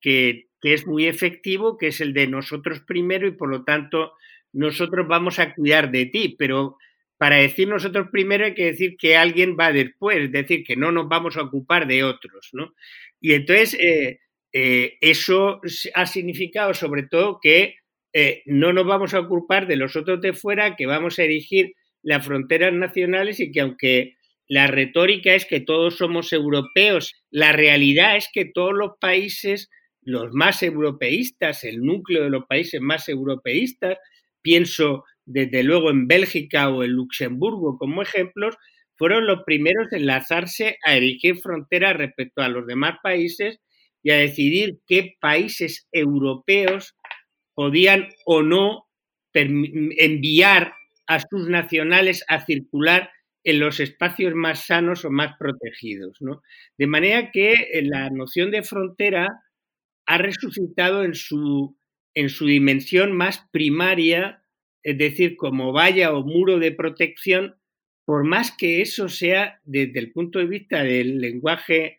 que, 0.00 0.46
que, 0.60 0.74
es 0.74 0.86
muy 0.86 1.06
efectivo, 1.06 1.76
que 1.76 1.88
es 1.88 2.00
el 2.00 2.12
de 2.12 2.28
nosotros 2.28 2.82
primero 2.86 3.26
y 3.26 3.32
por 3.32 3.50
lo 3.50 3.64
tanto 3.64 4.12
nosotros 4.56 5.06
vamos 5.06 5.38
a 5.38 5.54
cuidar 5.54 5.90
de 5.90 6.06
ti, 6.06 6.34
pero 6.38 6.76
para 7.18 7.36
decir 7.36 7.68
nosotros 7.68 8.08
primero 8.10 8.46
hay 8.46 8.54
que 8.54 8.66
decir 8.66 8.96
que 8.96 9.16
alguien 9.16 9.56
va 9.58 9.72
después, 9.72 10.18
es 10.18 10.32
decir, 10.32 10.64
que 10.64 10.76
no 10.76 10.92
nos 10.92 11.08
vamos 11.08 11.36
a 11.36 11.42
ocupar 11.42 11.86
de 11.86 12.04
otros, 12.04 12.50
¿no? 12.52 12.74
Y 13.20 13.34
entonces 13.34 13.74
eh, 13.74 14.20
eh, 14.52 14.96
eso 15.00 15.60
ha 15.94 16.06
significado 16.06 16.72
sobre 16.74 17.02
todo 17.02 17.38
que 17.40 17.76
eh, 18.14 18.42
no 18.46 18.72
nos 18.72 18.86
vamos 18.86 19.12
a 19.12 19.20
ocupar 19.20 19.66
de 19.66 19.76
los 19.76 19.94
otros 19.94 20.20
de 20.22 20.32
fuera, 20.32 20.74
que 20.74 20.86
vamos 20.86 21.18
a 21.18 21.24
erigir 21.24 21.74
las 22.02 22.24
fronteras 22.24 22.72
nacionales 22.72 23.40
y 23.40 23.52
que 23.52 23.60
aunque 23.60 24.14
la 24.48 24.68
retórica 24.68 25.34
es 25.34 25.44
que 25.44 25.60
todos 25.60 25.96
somos 25.96 26.32
europeos, 26.32 27.12
la 27.30 27.52
realidad 27.52 28.16
es 28.16 28.28
que 28.32 28.46
todos 28.46 28.72
los 28.72 28.92
países, 29.00 29.68
los 30.00 30.32
más 30.32 30.62
europeístas, 30.62 31.64
el 31.64 31.82
núcleo 31.82 32.24
de 32.24 32.30
los 32.30 32.46
países 32.46 32.80
más 32.80 33.08
europeístas, 33.08 33.98
pienso 34.46 35.02
desde 35.24 35.64
luego 35.64 35.90
en 35.90 36.06
Bélgica 36.06 36.68
o 36.68 36.84
en 36.84 36.92
Luxemburgo 36.92 37.78
como 37.78 38.00
ejemplos, 38.00 38.54
fueron 38.94 39.26
los 39.26 39.42
primeros 39.44 39.92
en 39.92 40.02
enlazarse 40.02 40.78
a 40.84 40.94
erigir 40.94 41.38
fronteras 41.38 41.96
respecto 41.96 42.42
a 42.42 42.48
los 42.48 42.64
demás 42.64 42.98
países 43.02 43.58
y 44.04 44.12
a 44.12 44.18
decidir 44.18 44.78
qué 44.86 45.16
países 45.20 45.88
europeos 45.90 46.94
podían 47.54 48.08
o 48.24 48.42
no 48.42 48.86
enviar 49.34 50.74
a 51.08 51.18
sus 51.18 51.48
nacionales 51.48 52.24
a 52.28 52.46
circular 52.46 53.10
en 53.42 53.58
los 53.58 53.80
espacios 53.80 54.32
más 54.34 54.66
sanos 54.66 55.04
o 55.04 55.10
más 55.10 55.36
protegidos. 55.36 56.18
De 56.78 56.86
manera 56.86 57.32
que 57.32 57.52
eh, 57.52 57.82
la 57.82 58.10
noción 58.10 58.52
de 58.52 58.62
frontera 58.62 59.42
ha 60.06 60.18
resucitado 60.18 61.02
en 61.02 61.14
su 61.14 61.76
en 62.16 62.30
su 62.30 62.46
dimensión 62.46 63.12
más 63.12 63.46
primaria, 63.52 64.42
es 64.82 64.96
decir, 64.96 65.36
como 65.36 65.72
valla 65.72 66.14
o 66.14 66.24
muro 66.24 66.58
de 66.58 66.72
protección, 66.72 67.56
por 68.06 68.24
más 68.24 68.56
que 68.56 68.80
eso 68.80 69.10
sea 69.10 69.60
desde 69.64 69.98
el 69.98 70.12
punto 70.12 70.38
de 70.38 70.46
vista 70.46 70.82
del 70.82 71.20
lenguaje 71.20 71.98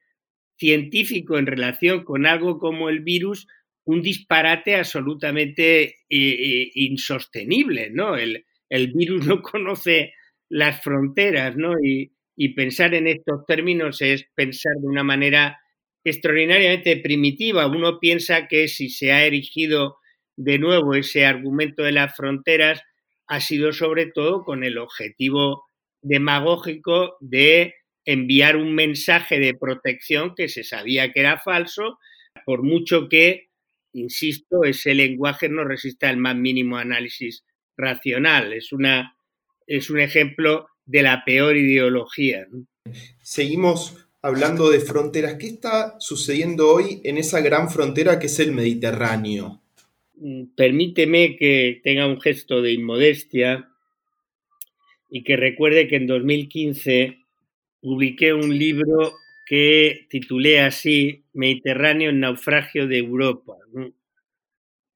científico 0.57 1.37
en 1.37 1.45
relación 1.45 2.03
con 2.03 2.25
algo 2.25 2.57
como 2.57 2.89
el 2.89 3.01
virus, 3.01 3.47
un 3.85 4.01
disparate 4.01 4.75
absolutamente 4.75 5.83
eh, 5.83 5.95
eh, 6.09 6.71
insostenible, 6.73 7.91
¿no? 7.91 8.17
El, 8.17 8.43
virus 8.69 9.27
no 9.27 9.41
conoce 9.43 10.13
las 10.49 10.81
fronteras, 10.81 11.55
¿no? 11.55 11.75
Y 11.79 12.49
pensar 12.55 12.95
en 12.95 13.05
estos 13.05 13.45
términos 13.45 14.01
es 14.01 14.25
pensar 14.33 14.73
de 14.81 14.87
una 14.87 15.03
manera 15.03 15.59
extraordinariamente 16.03 16.97
primitiva. 16.97 17.67
Uno 17.67 17.99
piensa 17.99 18.47
que 18.47 18.67
si 18.67 18.89
se 18.89 19.11
ha 19.11 19.25
erigido 19.25 19.97
de 20.37 20.59
nuevo 20.59 20.93
ese 20.95 21.25
argumento 21.25 21.83
de 21.83 21.91
las 21.91 22.15
fronteras 22.15 22.81
ha 23.27 23.41
sido 23.41 23.73
sobre 23.73 24.05
todo 24.05 24.43
con 24.45 24.63
el 24.63 24.77
objetivo 24.77 25.65
demagógico 26.01 27.17
de 27.19 27.73
enviar 28.05 28.55
un 28.55 28.73
mensaje 28.73 29.39
de 29.39 29.53
protección 29.53 30.33
que 30.35 30.47
se 30.47 30.63
sabía 30.63 31.11
que 31.11 31.19
era 31.19 31.39
falso, 31.39 31.99
por 32.45 32.63
mucho 32.63 33.09
que, 33.09 33.49
insisto, 33.91 34.63
ese 34.63 34.93
lenguaje 34.93 35.49
no 35.49 35.65
resista 35.65 36.09
el 36.09 36.17
más 36.17 36.35
mínimo 36.35 36.77
análisis 36.77 37.43
racional. 37.75 38.53
Es, 38.53 38.71
una, 38.71 39.17
es 39.65 39.89
un 39.89 39.99
ejemplo 39.99 40.67
de 40.85 41.01
la 41.01 41.25
peor 41.25 41.57
ideología. 41.57 42.47
Seguimos 43.21 44.07
hablando 44.21 44.69
de 44.69 44.79
fronteras. 44.79 45.35
¿Qué 45.35 45.47
está 45.47 45.99
sucediendo 45.99 46.69
hoy 46.69 47.01
en 47.03 47.17
esa 47.17 47.41
gran 47.41 47.69
frontera 47.69 48.19
que 48.19 48.27
es 48.27 48.39
el 48.39 48.53
Mediterráneo? 48.53 49.61
Mm, 50.19 50.55
permíteme 50.55 51.37
que 51.37 51.79
tenga 51.83 52.07
un 52.07 52.19
gesto 52.21 52.61
de 52.61 52.71
inmodestia 52.73 53.69
y 55.09 55.23
que 55.23 55.37
recuerde 55.37 55.87
que 55.87 55.95
en 55.97 56.07
2015 56.07 57.17
publiqué 57.81 58.33
un 58.33 58.57
libro 58.57 59.13
que 59.45 60.07
titulé 60.09 60.59
así 60.59 61.23
Mediterráneo 61.33 62.09
en 62.09 62.19
naufragio 62.19 62.87
de 62.87 62.97
Europa. 62.97 63.53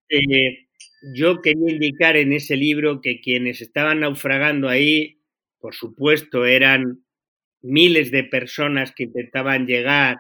Eh, 0.09 0.67
yo 1.15 1.41
quería 1.41 1.71
indicar 1.71 2.17
en 2.17 2.33
ese 2.33 2.57
libro 2.57 3.01
que 3.01 3.21
quienes 3.21 3.61
estaban 3.61 4.01
naufragando 4.01 4.67
ahí, 4.67 5.19
por 5.59 5.73
supuesto, 5.75 6.45
eran 6.45 7.03
miles 7.61 8.11
de 8.11 8.23
personas 8.25 8.93
que 8.93 9.03
intentaban 9.03 9.67
llegar 9.67 10.19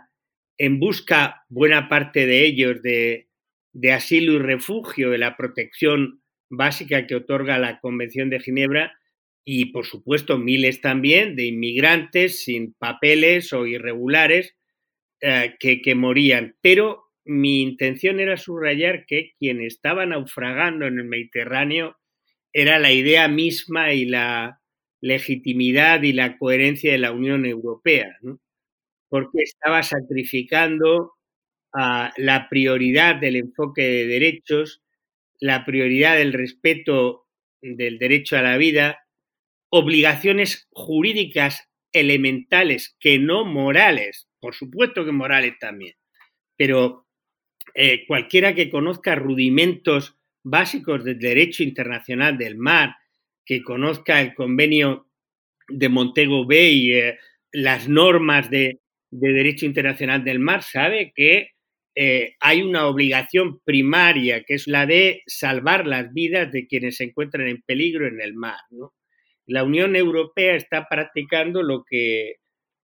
en 0.57 0.79
busca, 0.79 1.45
buena 1.49 1.89
parte 1.89 2.25
de 2.27 2.45
ellos, 2.45 2.81
de, 2.83 3.27
de 3.73 3.93
asilo 3.93 4.33
y 4.33 4.39
refugio, 4.39 5.09
de 5.09 5.17
la 5.17 5.37
protección 5.37 6.21
básica 6.49 7.07
que 7.07 7.15
otorga 7.15 7.57
la 7.57 7.79
Convención 7.79 8.29
de 8.29 8.39
Ginebra, 8.39 8.93
y 9.43 9.71
por 9.71 9.85
supuesto 9.85 10.37
miles 10.37 10.81
también 10.81 11.35
de 11.35 11.45
inmigrantes 11.45 12.43
sin 12.43 12.73
papeles 12.73 13.53
o 13.53 13.65
irregulares 13.65 14.55
eh, 15.21 15.55
que, 15.59 15.81
que, 15.81 15.95
morían. 15.95 16.55
Pero 16.61 17.05
mi 17.25 17.61
intención 17.61 18.19
era 18.19 18.37
subrayar 18.37 19.05
que 19.05 19.31
quien 19.39 19.61
estaba 19.61 20.05
naufragando 20.05 20.85
en 20.85 20.99
el 20.99 21.05
Mediterráneo 21.05 21.97
era 22.53 22.79
la 22.79 22.91
idea 22.91 23.27
misma 23.27 23.93
y 23.93 24.05
la 24.05 24.61
legitimidad 25.01 26.03
y 26.03 26.13
la 26.13 26.37
coherencia 26.37 26.91
de 26.91 26.99
la 26.99 27.11
Unión 27.11 27.45
Europea, 27.45 28.17
porque 29.09 29.41
estaba 29.43 29.81
sacrificando 29.83 31.13
uh, 31.73 32.09
la 32.17 32.47
prioridad 32.49 33.15
del 33.15 33.35
enfoque 33.35 33.81
de 33.81 34.07
derechos, 34.07 34.81
la 35.39 35.65
prioridad 35.65 36.17
del 36.17 36.33
respeto 36.33 37.27
del 37.61 37.99
derecho 37.99 38.37
a 38.37 38.41
la 38.41 38.57
vida, 38.57 39.05
obligaciones 39.69 40.67
jurídicas 40.71 41.69
elementales, 41.93 42.95
que 42.99 43.19
no 43.19 43.45
morales, 43.45 44.27
por 44.39 44.55
supuesto 44.55 45.05
que 45.05 45.11
morales 45.11 45.57
también, 45.59 45.95
pero 46.57 47.07
eh, 47.73 48.05
cualquiera 48.07 48.53
que 48.53 48.69
conozca 48.69 49.15
rudimentos 49.15 50.17
básicos 50.43 51.03
del 51.03 51.19
derecho 51.19 51.63
internacional 51.63 52.37
del 52.37 52.57
mar, 52.57 52.95
que 53.45 53.61
conozca 53.61 54.21
el 54.21 54.33
convenio 54.33 55.07
de 55.67 55.89
Montego 55.89 56.45
Bay, 56.45 56.91
eh, 56.93 57.19
las 57.51 57.87
normas 57.87 58.49
de, 58.49 58.79
derecho 59.09 59.65
internacional 59.65 60.23
del 60.23 60.39
mar, 60.39 60.63
sabe 60.63 61.11
que 61.13 61.51
eh, 61.95 62.35
hay 62.39 62.61
una 62.61 62.87
obligación 62.87 63.59
primaria, 63.63 64.43
que 64.43 64.53
es 64.55 64.67
la 64.67 64.85
de 64.85 65.23
salvar 65.27 65.87
las 65.87 66.13
vidas 66.13 66.51
de 66.51 66.67
quienes 66.67 66.97
se 66.97 67.05
encuentran 67.05 67.47
en 67.47 67.61
peligro 67.61 68.07
en 68.07 68.21
el 68.21 68.33
mar. 68.33 68.59
la 69.45 69.63
Unión 69.63 69.95
Europea 69.95 70.55
está 70.55 70.87
practicando 70.89 71.63
lo 71.63 71.83
que 71.83 72.37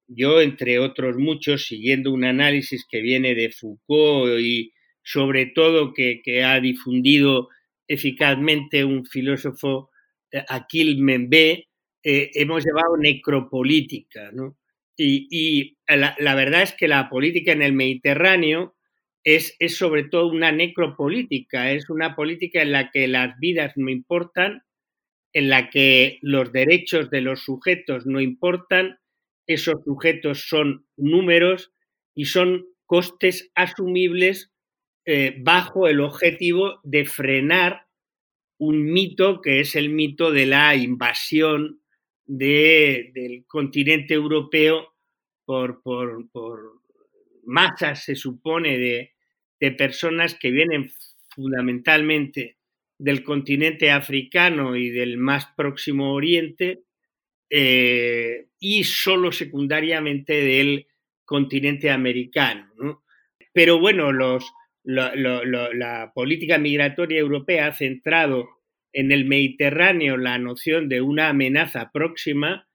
yo, 0.07 0.41
entre 0.41 0.79
otros 0.79 1.17
muchos, 1.17 1.65
siguiendo 1.67 2.11
un 2.11 2.25
análisis 2.25 2.85
que 2.89 3.01
viene 3.01 3.35
de 3.35 3.51
Foucault 3.51 4.39
y 4.39 4.73
sobre 5.03 5.47
todo 5.47 5.93
que, 5.93 6.21
ha 6.43 6.59
difundido 6.59 7.49
eficazmente 7.87 8.83
un 8.83 9.05
filósofo, 9.05 9.89
eh, 10.31 10.43
Aquil 10.49 10.99
Membe, 10.99 11.67
eh, 12.03 12.31
hemos 12.33 12.65
llevado 12.65 12.97
necropolítica. 12.97 14.31
Y, 14.97 15.77
la, 15.87 16.35
verdad 16.35 16.63
es 16.63 16.73
que 16.73 16.87
la 16.87 17.09
política 17.09 17.51
en 17.51 17.61
el 17.61 17.73
Mediterráneo 17.73 18.76
es, 19.27 19.57
es 19.59 19.75
sobre 19.75 20.05
todo 20.05 20.27
una 20.27 20.53
necropolítica, 20.53 21.73
es 21.73 21.89
una 21.89 22.15
política 22.15 22.61
en 22.61 22.71
la 22.71 22.91
que 22.91 23.09
las 23.09 23.37
vidas 23.39 23.73
no 23.75 23.89
importan, 23.89 24.63
en 25.33 25.49
la 25.49 25.69
que 25.69 26.17
los 26.21 26.53
derechos 26.53 27.09
de 27.09 27.19
los 27.19 27.41
sujetos 27.41 28.05
no 28.05 28.21
importan, 28.21 28.99
esos 29.45 29.83
sujetos 29.83 30.47
son 30.47 30.87
números 30.95 31.73
y 32.15 32.23
son 32.23 32.67
costes 32.85 33.51
asumibles 33.53 34.53
eh, 35.05 35.35
bajo 35.39 35.89
el 35.89 35.99
objetivo 35.99 36.79
de 36.85 37.03
frenar 37.03 37.85
un 38.57 38.85
mito 38.85 39.41
que 39.41 39.59
es 39.59 39.75
el 39.75 39.89
mito 39.89 40.31
de 40.31 40.45
la 40.45 40.73
invasión 40.77 41.81
del 42.25 43.43
continente 43.45 44.13
europeo 44.13 44.93
por, 45.45 45.81
masas, 47.43 48.05
se 48.05 48.15
supone, 48.15 48.77
de, 48.77 49.16
de 49.59 49.71
personas 49.71 50.35
que 50.35 50.51
vienen 50.51 50.91
fundamentalmente 51.29 52.57
del 52.97 53.23
continente 53.23 53.91
africano 53.91 54.75
y 54.75 54.89
del 54.89 55.17
más 55.17 55.47
próximo 55.55 56.13
oriente 56.13 56.81
eh, 57.49 58.47
y 58.59 58.83
solo 58.83 59.31
secundariamente 59.31 60.33
del 60.33 60.87
continente 61.25 61.91
americano. 61.91 63.03
Pero 63.53 63.79
bueno, 63.79 64.11
la 64.83 66.11
política 66.13 66.57
migratoria 66.57 67.19
europea 67.19 67.67
ha 67.67 67.73
centrado 67.73 68.49
en 68.93 69.11
el 69.11 69.25
Mediterráneo 69.25 70.17
la 70.17 70.37
noción 70.39 70.89
de 70.89 71.01
una 71.01 71.29
amenaza 71.29 71.91
próxima, 71.91 72.67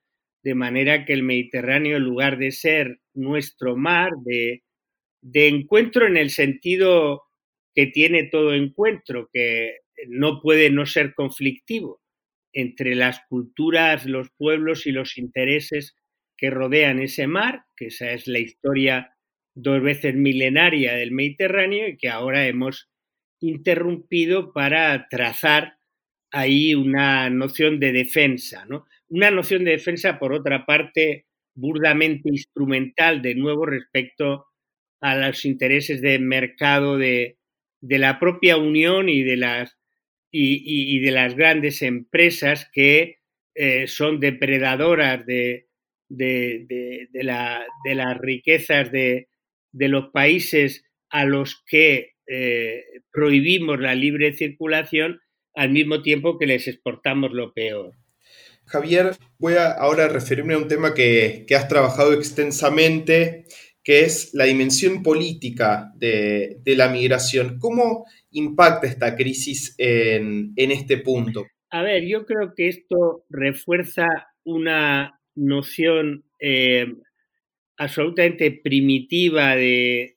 de 0.43 0.55
manera 0.55 1.05
que 1.05 1.13
el 1.13 1.23
Mediterráneo, 1.23 1.97
en 1.97 2.03
lugar 2.03 2.37
de 2.37 2.51
ser 2.51 2.99
nuestro 3.13 3.75
mar, 3.75 4.11
de, 4.23 4.63
de 5.23 5.47
encuentro 5.47 6.05
en 6.05 6.17
el 6.17 6.29
sentido 6.29 7.23
que 7.73 7.87
tiene 7.87 8.25
todo 8.25 8.53
encuentro, 8.53 9.29
que 9.31 9.77
no 10.07 10.41
puede 10.41 10.69
no 10.69 10.85
ser 10.85 11.13
conflictivo 11.15 12.01
entre 12.51 12.93
las 12.93 13.21
culturas, 13.29 14.05
los 14.05 14.29
pueblos 14.37 14.85
y 14.85 14.91
los 14.91 15.17
intereses 15.17 15.95
que 16.37 16.49
rodean 16.49 16.99
ese 16.99 17.25
mar, 17.25 17.63
que 17.75 17.87
esa 17.87 18.11
es 18.11 18.27
la 18.27 18.39
historia 18.39 19.15
dos 19.55 19.81
veces 19.81 20.13
milenaria 20.15 20.93
del 20.93 21.11
Mediterráneo 21.11 21.87
y 21.87 21.97
que 21.97 22.09
ahora 22.09 22.47
hemos 22.47 22.89
interrumpido 23.39 24.51
para 24.51 25.07
trazar 25.09 25.77
ahí 26.31 26.75
una 26.75 27.29
noción 27.29 27.79
de 27.79 27.91
defensa, 27.91 28.65
¿no? 28.65 28.85
Una 29.07 29.31
noción 29.31 29.63
de 29.63 29.71
defensa, 29.71 30.19
por 30.19 30.33
otra 30.33 30.65
parte, 30.65 31.27
burdamente 31.55 32.29
instrumental, 32.29 33.21
de 33.21 33.35
nuevo, 33.35 33.65
respecto 33.65 34.47
a 35.03 35.15
los 35.17 35.43
intereses 35.43 36.01
de 36.01 36.17
mercado 36.17 36.97
de, 36.97 37.37
de 37.81 37.99
la 37.99 38.19
propia 38.19 38.55
Unión 38.55 39.09
y 39.09 39.21
de 39.21 39.35
las 39.35 39.77
y, 40.31 40.99
de 40.99 41.11
las 41.11 41.35
grandes 41.35 41.83
empresas 41.83 42.67
que 42.73 43.19
eh, 43.53 43.85
son 43.85 44.19
depredadoras 44.19 45.25
de, 45.27 45.67
de, 46.09 47.07
las 47.21 48.17
riquezas 48.17 48.91
de, 48.91 49.27
los 49.73 50.05
países 50.11 50.85
a 51.09 51.25
los 51.25 51.61
que 51.67 52.13
eh, 52.25 52.83
prohibimos 53.11 53.79
la 53.79 53.93
libre 53.93 54.33
circulación 54.33 55.19
al 55.53 55.69
mismo 55.69 56.01
tiempo 56.01 56.39
que 56.39 56.47
les 56.47 56.67
exportamos 56.67 57.31
lo 57.33 57.53
peor. 57.53 57.93
Javier, 58.65 59.11
voy 59.37 59.55
a 59.55 59.71
ahora 59.71 60.07
referirme 60.07 60.55
a 60.55 60.57
un 60.57 60.67
tema 60.69 60.95
que, 60.95 61.43
que 61.47 61.55
has 61.55 61.67
trabajado 61.67 62.13
extensamente, 62.13 63.45
que 63.83 64.01
es 64.01 64.33
la 64.33 64.45
dimensión 64.45 65.03
política 65.03 65.91
de, 65.95 66.57
de 66.63 66.75
la 66.75 66.89
migración. 66.89 67.59
¿Cómo 67.59 68.05
impacta 68.33 68.87
esta 68.87 69.15
crisis 69.15 69.75
en, 69.77 70.53
este 70.55 70.97
punto? 70.97 71.45
A 71.69 71.81
ver, 71.81 72.05
yo 72.05 72.25
creo 72.25 72.53
que 72.55 72.67
esto 72.67 73.25
refuerza 73.29 74.07
una 74.43 75.19
noción 75.35 76.23
eh, 76.39 76.93
absolutamente 77.77 78.51
primitiva 78.51 79.55
de, 79.55 80.15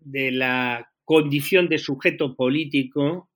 la 0.00 0.90
condición 1.04 1.68
de 1.68 1.78
sujeto 1.78 2.36
político 2.36 3.28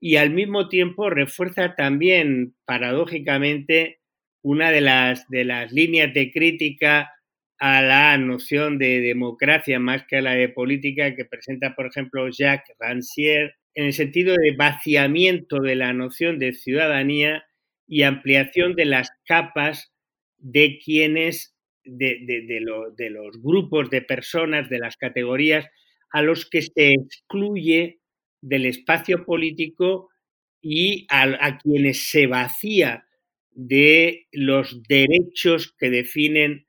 y 0.00 0.16
al 0.16 0.30
mismo 0.30 0.68
tiempo 0.68 1.10
refuerza 1.10 1.74
también, 1.74 2.54
paradójicamente, 2.64 4.00
una 4.42 4.70
de 4.70 4.80
las, 4.80 5.28
de 5.28 5.44
las 5.44 5.72
líneas 5.72 6.12
de 6.14 6.30
crítica 6.32 7.10
a 7.60 7.82
la 7.82 8.16
noción 8.16 8.78
de 8.78 9.00
democracia 9.00 9.78
más 9.78 10.04
que 10.06 10.16
a 10.16 10.22
la 10.22 10.32
de 10.32 10.48
política 10.48 11.14
que 11.14 11.26
presenta, 11.26 11.74
por 11.74 11.86
ejemplo, 11.86 12.28
Jacques 12.30 12.74
Rancière 12.78 13.54
en 13.74 13.84
el 13.84 13.92
sentido 13.92 14.34
de 14.34 14.56
vaciamiento 14.56 15.60
de 15.60 15.74
la 15.76 15.92
noción 15.92 16.38
de 16.38 16.54
ciudadanía 16.54 17.44
y 17.86 18.02
ampliación 18.02 18.74
de 18.74 18.86
las 18.86 19.10
capas 19.26 19.92
de 20.38 20.78
quienes, 20.82 21.54
de, 21.84 22.18
de, 22.24 23.10
los 23.10 23.42
grupos 23.42 23.90
de 23.90 24.00
personas, 24.00 24.70
de 24.70 24.78
las 24.78 24.96
categorías 24.96 25.66
a 26.12 26.22
los 26.22 26.48
que 26.48 26.62
se 26.62 26.92
excluye 26.94 28.00
del 28.40 28.64
espacio 28.66 29.26
político 29.26 30.08
y 30.62 31.06
a, 31.10 31.58
quienes 31.58 32.10
se 32.10 32.26
vacía 32.26 33.04
de 33.50 34.26
los 34.32 34.82
derechos 34.88 35.74
que 35.78 35.90
definen 35.90 36.66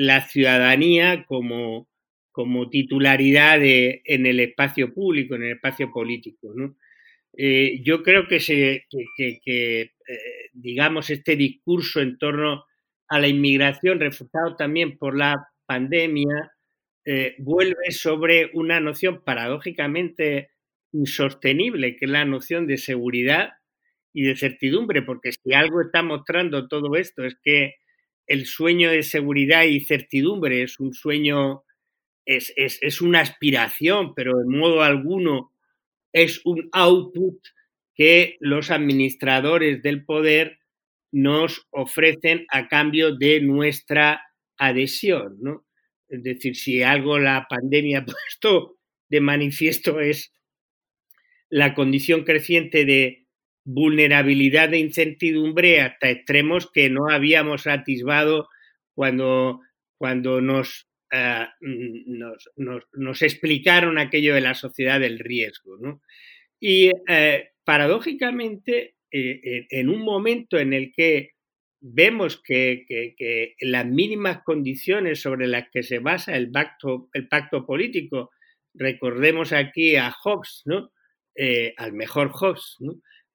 la 0.00 0.20
ciudadanía 0.20 1.24
como, 1.26 1.88
como 2.30 2.70
titularidad 2.70 3.58
en 3.60 4.26
el 4.26 4.38
espacio 4.38 4.94
público, 4.94 5.34
en 5.34 5.42
el 5.42 5.52
espacio 5.56 5.90
político. 5.90 6.54
Eh, 7.36 7.80
yo 7.82 8.04
creo 8.04 8.28
que, 8.28 8.38
se, 8.38 8.86
que, 9.16 9.40
eh, 9.82 9.90
digamos, 10.52 11.10
este 11.10 11.34
discurso 11.34 12.00
en 12.00 12.16
torno 12.16 12.64
a 13.08 13.18
la 13.18 13.26
inmigración, 13.26 13.98
reforzado 13.98 14.54
también 14.54 14.98
por 14.98 15.18
la 15.18 15.48
pandemia, 15.66 16.52
eh, 17.04 17.34
vuelve 17.38 17.90
sobre 17.90 18.52
una 18.54 18.78
noción 18.78 19.24
paradójicamente 19.24 20.50
insostenible, 20.92 21.96
que 21.96 22.04
es 22.04 22.10
la 22.12 22.24
noción 22.24 22.68
de 22.68 22.76
seguridad 22.76 23.50
y 24.12 24.22
de 24.22 24.36
certidumbre, 24.36 25.02
porque 25.02 25.32
si 25.32 25.54
algo 25.54 25.80
está 25.80 26.04
mostrando 26.04 26.68
todo 26.68 26.94
esto 26.94 27.24
es 27.24 27.36
que 27.42 27.74
el 28.28 28.46
sueño 28.46 28.90
de 28.90 29.02
seguridad 29.02 29.64
y 29.64 29.80
certidumbre 29.80 30.62
es 30.62 30.78
un 30.78 30.92
sueño 30.92 31.64
es, 32.28 33.00
una 33.00 33.20
aspiración, 33.20 34.14
pero 34.14 34.36
de 34.36 34.44
modo 34.44 34.82
alguno 34.82 35.52
es 36.12 36.44
un 36.44 36.68
output 36.72 37.38
que 37.94 38.36
los 38.40 38.70
administradores 38.70 39.82
del 39.82 40.04
poder 40.04 40.58
nos 41.10 41.66
ofrecen 41.70 42.44
a 42.50 42.68
cambio 42.68 43.16
de 43.16 43.40
nuestra 43.40 44.22
adhesión. 44.58 45.38
¿no? 45.40 45.66
Es 46.08 46.22
decir, 46.22 46.54
si 46.54 46.82
algo 46.82 47.18
la 47.18 47.46
pandemia 47.48 47.98
ha 48.00 48.04
puesto 48.04 48.76
de 49.08 49.20
manifiesto 49.20 50.00
es 50.00 50.32
la 51.48 51.74
condición 51.74 52.24
creciente 52.24 52.84
de 52.84 53.26
vulnerabilidad 53.70 54.70
de 54.70 54.78
incertidumbre 54.78 55.80
hasta 55.80 56.10
extremos 56.10 56.70
que 56.70 56.90
no 56.90 57.10
habíamos 57.10 57.66
atisbado 57.66 58.48
cuando, 58.94 59.60
cuando 59.98 60.40
nos 60.40 60.88
Ah, 61.10 61.54
mm, 61.62 62.20
nos, 62.92 63.22
explicaron 63.22 63.98
aquello 63.98 64.34
de 64.34 64.42
la 64.42 64.54
sociedad 64.54 65.00
del 65.00 65.18
riesgo. 65.18 65.78
Y 66.60 66.90
eh, 67.08 67.50
paradójicamente, 67.64 68.96
eh, 69.10 69.66
en 69.70 69.88
un 69.88 70.02
momento 70.02 70.58
en 70.58 70.74
el 70.74 70.92
que 70.92 71.32
vemos 71.80 72.42
que, 72.42 73.54
las 73.60 73.86
mínimas 73.86 74.42
condiciones 74.44 75.20
sobre 75.20 75.46
las 75.46 75.70
que 75.70 75.82
se 75.82 75.98
basa 75.98 76.36
el 76.36 76.50
pacto, 76.50 77.08
el 77.14 77.28
pacto 77.28 77.64
político, 77.64 78.30
recordemos 78.74 79.52
aquí 79.52 79.96
a 79.96 80.10
Hobbes, 80.10 80.62
¿no? 80.66 80.92
Eh, 81.34 81.72
al 81.78 81.92
mejor 81.94 82.30
Hobbes, 82.32 82.76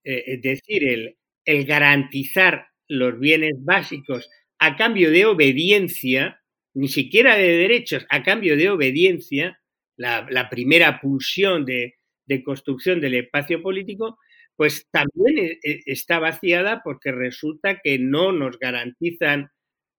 es 0.03 0.41
decir, 0.41 0.87
el, 0.87 1.17
el 1.45 1.65
garantizar 1.65 2.67
los 2.87 3.19
bienes 3.19 3.53
básicos 3.63 4.29
a 4.59 4.75
cambio 4.75 5.11
de 5.11 5.25
obediencia, 5.25 6.41
ni 6.73 6.87
siquiera 6.87 7.35
de 7.35 7.57
derechos 7.57 8.05
a 8.09 8.23
cambio 8.23 8.55
de 8.55 8.69
obediencia, 8.69 9.59
la, 9.97 10.49
primera 10.49 10.99
pulsión 11.01 11.65
de, 11.65 11.95
construcción 12.43 12.99
del 12.99 13.15
espacio 13.15 13.61
político, 13.61 14.17
pues 14.55 14.87
también 14.91 15.37
e, 15.37 15.59
e, 15.63 15.81
está 15.85 16.19
vaciada 16.19 16.81
porque 16.83 17.11
resulta 17.11 17.79
que 17.83 17.99
no 17.99 18.31
nos 18.31 18.57
garantizan 18.57 19.49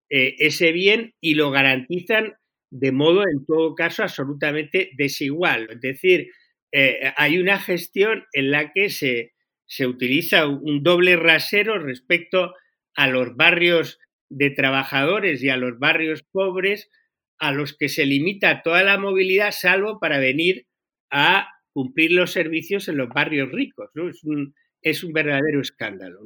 eh, 0.09 0.35
ese 0.39 0.71
bien 0.71 1.13
y 1.21 1.35
lo 1.35 1.51
garantizan 1.51 2.33
de 2.71 2.91
modo, 2.91 3.23
en 3.27 3.45
todo 3.45 3.73
caso, 3.73 4.03
absolutamente 4.03 4.91
desigual. 4.97 5.67
Es 5.71 5.81
decir, 5.81 6.29
eh, 6.73 7.13
hay 7.15 7.37
una 7.37 7.59
gestión 7.59 8.25
en 8.33 8.51
la 8.51 8.73
que 8.73 8.89
se, 8.89 9.34
se 9.67 9.87
utiliza 9.87 10.47
un 10.47 10.83
doble 10.83 11.15
rasero 11.15 11.79
respecto 11.79 12.53
a 12.95 13.07
los 13.07 13.35
barrios 13.35 13.99
de 14.29 14.49
trabajadores 14.49 15.43
y 15.43 15.49
a 15.49 15.57
los 15.57 15.79
barrios 15.79 16.23
pobres 16.23 16.89
a 17.37 17.51
los 17.51 17.75
que 17.75 17.89
se 17.89 18.05
limita 18.05 18.61
toda 18.63 18.83
la 18.83 18.97
movilidad 18.97 19.51
salvo 19.51 19.99
para 19.99 20.19
venir 20.19 20.67
a 21.11 21.49
cumplir 21.73 22.11
los 22.13 22.31
servicios 22.31 22.87
en 22.87 22.97
los 22.97 23.09
barrios 23.09 23.51
ricos. 23.51 23.89
Es, 23.95 24.23
un, 24.23 24.55
es, 24.81 25.03
un, 25.03 25.11
verdadero 25.11 25.61
escándalo. 25.61 26.21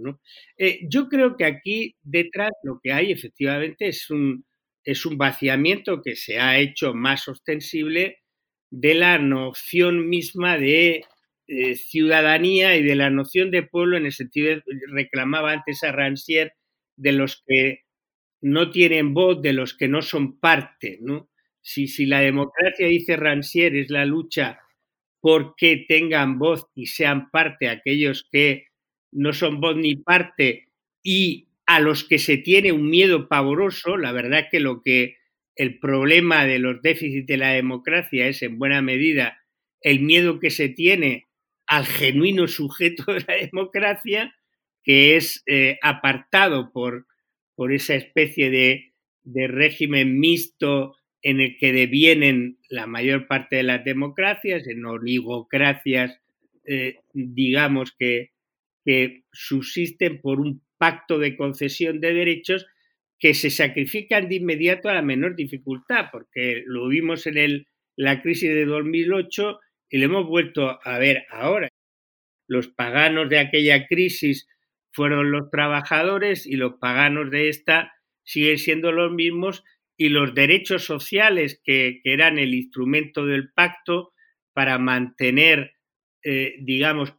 Eh, 0.58 0.82
yo 0.88 1.10
creo 1.10 1.36
que 1.36 1.46
aquí 1.46 1.96
detrás 2.04 2.52
lo 2.64 2.80
que 2.82 2.94
hay 2.94 3.12
efectivamente 3.12 3.88
es 3.88 4.10
un, 4.12 4.46
es 4.84 5.06
un 5.06 5.18
vaciamiento 5.18 6.02
que 6.04 6.16
se 6.16 6.40
ha 6.40 6.60
hecho 6.60 6.94
más 6.94 7.28
ostensible 7.28 8.20
de 8.70 8.94
la 8.94 9.18
noción 9.18 10.08
misma 10.08 10.58
de 10.58 11.04
eh, 11.50 11.76
ciudadanía 11.76 12.78
y 12.78 12.84
de 12.84 12.96
la 12.96 13.10
noción 13.10 13.50
de 13.50 13.64
pueblo 13.64 13.98
en 13.98 14.06
el 14.06 14.12
sentido, 14.12 14.62
reclamaba 14.94 15.52
antes 15.52 15.84
a 15.84 15.92
Rancière, 15.92 16.52
de 16.96 17.12
los 17.12 17.44
que 17.48 17.86
no 18.42 18.72
tienen 18.72 19.16
voz 19.16 19.42
de 19.42 19.54
los 19.54 19.74
que 19.74 19.88
no 19.88 20.04
son 20.04 20.40
parte, 20.40 21.00
¿no? 21.02 21.30
Si, 21.62 21.88
si 21.88 22.06
la 22.06 22.22
democracia, 22.22 22.88
dice 22.88 23.18
Rancière, 23.18 23.82
es 23.82 23.90
la 23.90 24.06
lucha 24.06 24.60
por 25.22 25.56
que 25.56 25.86
tengan 25.88 26.40
voz 26.40 26.68
y 26.76 26.86
sean 26.86 27.32
parte 27.32 27.68
aquellos 27.68 28.28
que 28.32 28.68
no 29.12 29.34
son 29.34 29.60
voz 29.60 29.76
ni 29.76 29.96
parte 29.96 30.68
y 31.04 31.48
a 31.66 31.80
los 31.80 32.04
que 32.04 32.20
se 32.20 32.38
tiene 32.38 32.72
un 32.72 32.90
miedo 32.90 33.28
pavoroso, 33.28 33.98
la 33.98 34.12
verdad 34.12 34.48
que 34.52 34.60
lo 34.60 34.82
que 34.84 35.18
el 35.56 35.80
problema 35.80 36.46
de 36.46 36.60
los 36.60 36.82
déficits 36.84 37.28
de 37.28 37.38
la 37.38 37.50
democracia 37.54 38.28
es 38.28 38.44
en 38.44 38.60
buena 38.60 38.82
medida 38.84 39.40
el 39.82 40.00
miedo 40.02 40.40
que 40.40 40.52
se 40.52 40.70
tiene 40.70 41.29
al 41.70 41.86
genuino 41.86 42.48
sujeto 42.48 43.14
de 43.14 43.24
la 43.26 43.36
democracia, 43.36 44.36
que 44.84 45.16
es 45.16 45.44
eh, 45.46 45.78
apartado 45.82 46.72
por 46.74 47.06
por 47.60 47.74
esa 47.74 47.94
especie 47.96 48.50
de, 48.50 48.94
régimen 49.50 50.18
mixto 50.18 50.96
en 51.22 51.42
el 51.42 51.58
que 51.58 51.74
devienen 51.74 52.58
la 52.70 52.88
mayor 52.88 53.28
parte 53.28 53.58
de 53.58 53.64
las 53.64 53.84
democracias, 53.84 54.66
en 54.66 54.86
oligocracias, 54.86 56.22
eh, 56.66 57.00
digamos, 57.12 57.94
que, 58.00 58.30
que 58.86 59.24
subsisten 59.34 60.22
por 60.22 60.40
un 60.40 60.64
pacto 60.78 61.20
de 61.20 61.36
concesión 61.36 62.00
de 62.00 62.14
derechos 62.14 62.66
que 63.20 63.34
se 63.34 63.50
sacrifican 63.50 64.30
de 64.30 64.36
inmediato 64.36 64.88
a 64.88 64.94
la 64.94 65.02
menor 65.02 65.36
dificultad, 65.36 66.06
porque 66.14 66.64
lo 66.66 66.88
vimos 66.88 67.28
en 67.28 67.38
el, 67.38 67.68
la 67.98 68.22
crisis 68.22 68.52
de 68.52 68.64
2008 68.64 69.60
y 69.90 69.98
lo 69.98 70.06
hemos 70.06 70.28
vuelto 70.28 70.80
a 70.84 70.98
ver 71.00 71.26
ahora. 71.30 71.70
Los 72.48 72.68
paganos 72.68 73.30
de 73.30 73.40
aquella 73.40 73.88
crisis 73.88 74.48
fueron 74.92 75.32
los 75.32 75.50
trabajadores 75.50 76.46
y 76.46 76.56
los 76.56 76.76
paganos 76.80 77.30
de 77.32 77.50
esta 77.50 77.94
siguen 78.24 78.58
siendo 78.58 78.92
los 78.92 79.12
mismos 79.12 79.64
y 79.98 80.10
los 80.10 80.34
derechos 80.34 80.84
sociales 80.84 81.62
que, 81.64 82.02
eran 82.04 82.40
el 82.40 82.54
instrumento 82.54 83.26
del 83.26 83.52
pacto 83.52 84.14
para 84.54 84.78
mantener, 84.78 85.74
eh, 86.24 86.56
digamos, 86.62 87.14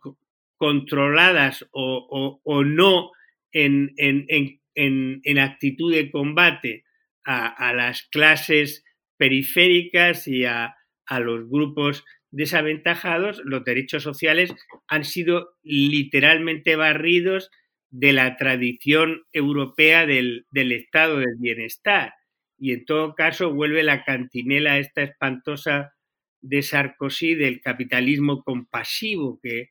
controladas 0.56 1.68
o, 1.72 2.64
no 2.64 3.10
en, 3.52 3.94
en, 3.96 5.38
actitud 5.38 5.92
de 5.92 6.10
combate 6.10 6.84
a, 7.24 7.72
las 7.74 8.02
clases 8.04 8.84
periféricas 9.16 10.26
y 10.26 10.44
a, 10.44 10.76
a 11.06 11.20
los 11.20 11.48
grupos 11.48 12.04
desaventajados, 12.30 13.40
los 13.44 13.64
derechos 13.64 14.02
sociales 14.02 14.52
han 14.88 15.04
sido 15.04 15.56
literalmente 15.62 16.76
barridos 16.76 17.50
de 17.90 18.12
la 18.12 18.36
tradición 18.36 19.22
europea 19.32 20.06
del, 20.06 20.46
estado 20.52 21.18
del 21.18 21.36
bienestar. 21.38 22.14
Y 22.58 22.72
en 22.72 22.84
todo 22.84 23.14
caso 23.14 23.52
vuelve 23.52 23.82
la 23.82 24.04
cantinela 24.04 24.78
esta 24.78 25.02
espantosa 25.02 25.94
de 26.40 26.62
Sarkozy 26.62 27.34
del 27.34 27.60
capitalismo 27.60 28.42
compasivo 28.42 29.38
que, 29.42 29.70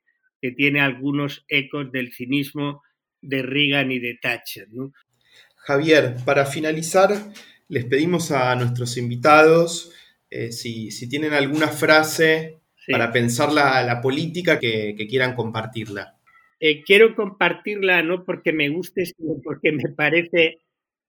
tiene 0.55 0.79
algunos 0.79 1.43
ecos 1.49 1.91
del 1.91 2.13
cinismo 2.13 2.81
de 3.19 3.41
Reagan 3.41 3.91
y 3.91 3.99
de 3.99 4.17
Thatcher. 4.21 4.69
Javier, 5.57 6.15
para 6.23 6.45
finalizar, 6.45 7.09
les 7.67 7.83
pedimos 7.83 8.31
a 8.31 8.55
nuestros 8.55 8.95
invitados 8.95 9.91
eh, 10.29 10.51
si, 10.51 10.89
tienen 11.09 11.33
alguna 11.33 11.67
frase 11.67 12.59
para 12.87 13.11
pensar 13.11 13.51
la, 13.51 14.01
política 14.01 14.59
que 14.59 15.07
quieran 15.07 15.35
compartirla. 15.35 16.19
Eh, 16.59 16.83
quiero 16.83 17.15
compartirla 17.15 18.03
no 18.03 18.25
porque 18.25 18.51
me 18.51 18.69
guste, 18.69 19.05
sino 19.05 19.35
porque 19.41 19.71
me 19.71 19.89
parece 19.95 20.59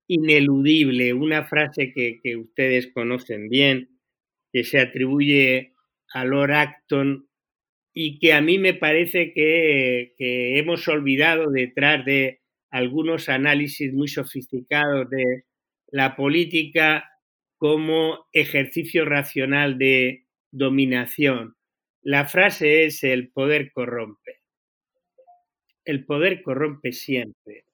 ineludible. 0.06 1.12
Una 1.12 1.44
frase 1.44 1.92
que, 1.92 2.36
ustedes 2.36 2.92
conocen 2.92 3.48
bien, 3.48 3.88
que 4.52 4.64
se 4.64 4.78
atribuye 4.78 5.74
a 6.12 6.24
Lord 6.24 6.52
Acton 6.52 7.28
y 7.92 8.18
que 8.20 8.32
a 8.32 8.40
mí 8.40 8.58
me 8.58 8.74
parece 8.74 9.32
que, 9.32 10.14
hemos 10.58 10.86
olvidado 10.86 11.50
detrás 11.50 12.04
de 12.04 12.40
algunos 12.70 13.28
análisis 13.28 13.92
muy 13.92 14.06
sofisticados 14.06 15.10
de 15.10 15.44
la 15.88 16.14
política 16.14 17.09
como 17.60 18.26
ejercicio 18.32 19.04
racional 19.04 19.76
de 19.76 20.24
dominación. 20.50 21.56
La 22.00 22.26
frase 22.26 22.86
es 22.86 23.04
el 23.04 23.28
poder 23.28 23.70
corrompe. 23.72 24.40
El 25.84 26.06
poder 26.06 26.40
corrompe 26.40 26.92
siempre. 26.92 27.66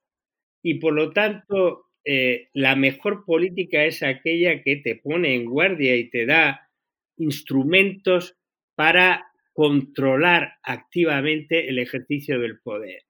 Y 0.61 0.81
por 0.81 0.92
lo 0.92 1.12
tanto, 1.12 1.87
eh, 2.05 2.49
la 2.53 2.75
mejor 2.75 3.25
política 3.25 3.85
es 3.85 4.03
aquella 4.03 4.61
que 4.61 4.75
te 4.75 4.96
pone 4.96 5.37
en 5.37 5.44
guardia 5.44 5.94
y 5.94 6.11
te 6.11 6.27
da 6.27 6.68
instrumentos 7.16 8.37
para 8.75 9.29
controlar 9.53 10.55
activamente 10.64 11.68
el 11.68 11.79
ejercicio 11.79 12.40
del 12.40 12.59
poder. 12.59 13.05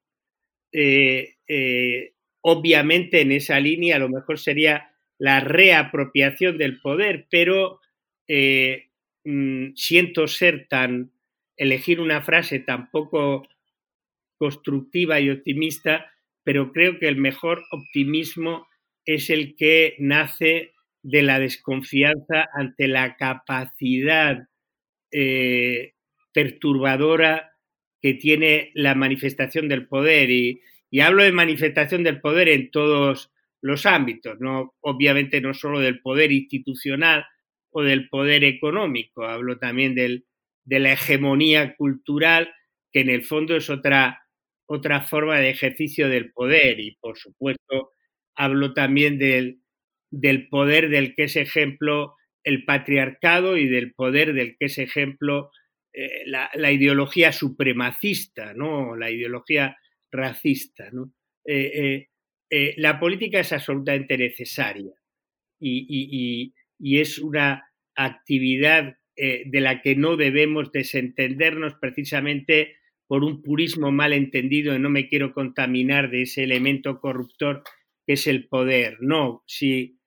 Eh, 0.72 1.36
eh, 1.48 2.12
obviamente 2.42 3.22
en 3.22 3.32
esa 3.32 3.58
línea 3.60 3.96
a 3.96 4.00
lo 4.00 4.10
mejor 4.10 4.38
sería 4.38 4.92
la 5.18 5.40
reapropiación 5.40 6.58
del 6.58 6.80
poder, 6.80 7.26
pero 7.30 7.80
eh, 8.28 8.90
mm, 9.24 9.74
siento 9.74 10.26
ser 10.28 10.66
tan, 10.68 11.12
elegir 11.56 12.00
una 12.00 12.22
frase 12.22 12.60
tan 12.60 12.90
poco 12.90 13.46
constructiva 14.38 15.20
y 15.20 15.30
optimista, 15.30 16.12
pero 16.44 16.72
creo 16.72 16.98
que 16.98 17.08
el 17.08 17.16
mejor 17.16 17.64
optimismo 17.70 18.66
es 19.04 19.30
el 19.30 19.56
que 19.56 19.94
nace 19.98 20.72
de 21.02 21.22
la 21.22 21.38
desconfianza 21.38 22.48
ante 22.52 22.88
la 22.88 23.16
capacidad 23.16 24.48
perturbadora 26.36 27.56
que 28.02 28.12
tiene 28.12 28.70
la 28.74 28.94
manifestación 28.94 29.68
del 29.68 29.88
poder. 29.88 30.30
Y, 30.30 30.60
hablo 31.00 31.24
de 31.24 31.32
manifestación 31.32 32.04
del 32.04 32.20
poder 32.20 32.48
en 32.48 32.70
todos 32.70 33.32
los 33.66 33.86
ámbitos, 33.86 34.38
no, 34.40 34.74
obviamente 34.80 35.40
no 35.40 35.54
solo 35.54 35.80
del 35.80 36.00
poder 36.00 36.32
institucional 36.32 37.24
o 37.70 37.82
del 37.82 38.08
poder 38.08 38.44
económico, 38.44 39.24
hablo 39.24 39.58
también 39.58 39.94
del, 39.94 40.24
de 40.64 40.80
la 40.80 40.92
hegemonía 40.92 41.74
cultural, 41.76 42.52
que 42.92 43.00
en 43.00 43.10
el 43.10 43.24
fondo 43.24 43.56
es 43.56 43.68
otra, 43.70 44.22
otra 44.66 45.02
forma 45.02 45.38
de 45.38 45.50
ejercicio 45.50 46.08
del 46.08 46.32
poder. 46.32 46.80
Y 46.80 46.96
por 47.00 47.18
supuesto, 47.18 47.90
hablo 48.34 48.72
también 48.74 49.18
del, 49.18 49.60
del 50.10 50.48
poder 50.48 50.88
del 50.88 51.14
que 51.14 51.24
es 51.24 51.36
ejemplo 51.36 52.14
el 52.44 52.64
patriarcado 52.64 53.56
y 53.56 53.66
del 53.66 53.92
poder 53.92 54.32
del 54.32 54.56
que 54.58 54.66
es 54.66 54.78
ejemplo 54.78 55.50
eh, 55.92 56.24
la, 56.26 56.72
ideología 56.72 57.32
supremacista, 57.32 58.54
¿no? 58.54 58.96
la 58.96 59.10
ideología 59.10 59.76
racista. 60.12 60.88
Eh, 61.44 61.72
eh, 61.74 62.08
la 62.50 63.00
política 63.00 63.40
es 63.40 63.52
absolutamente 63.52 64.16
necesaria 64.16 64.92
y, 65.58 66.52
es 66.78 67.18
una 67.18 67.70
actividad 67.94 68.96
de 69.16 69.60
la 69.60 69.80
que 69.80 69.96
no 69.96 70.16
debemos 70.16 70.70
desentendernos 70.72 71.74
precisamente 71.80 72.76
por 73.06 73.24
un 73.24 73.42
purismo 73.42 73.92
mal 73.92 74.12
entendido 74.12 74.74
y 74.74 74.78
no 74.78 74.90
me 74.90 75.08
quiero 75.08 75.32
contaminar 75.32 76.10
de 76.10 76.22
ese 76.22 76.44
elemento 76.44 77.00
corruptor 77.00 77.62
que 78.06 78.14
es 78.14 78.26
el 78.26 78.46
poder. 78.48 78.98
No, 79.00 79.42
si 79.46 79.98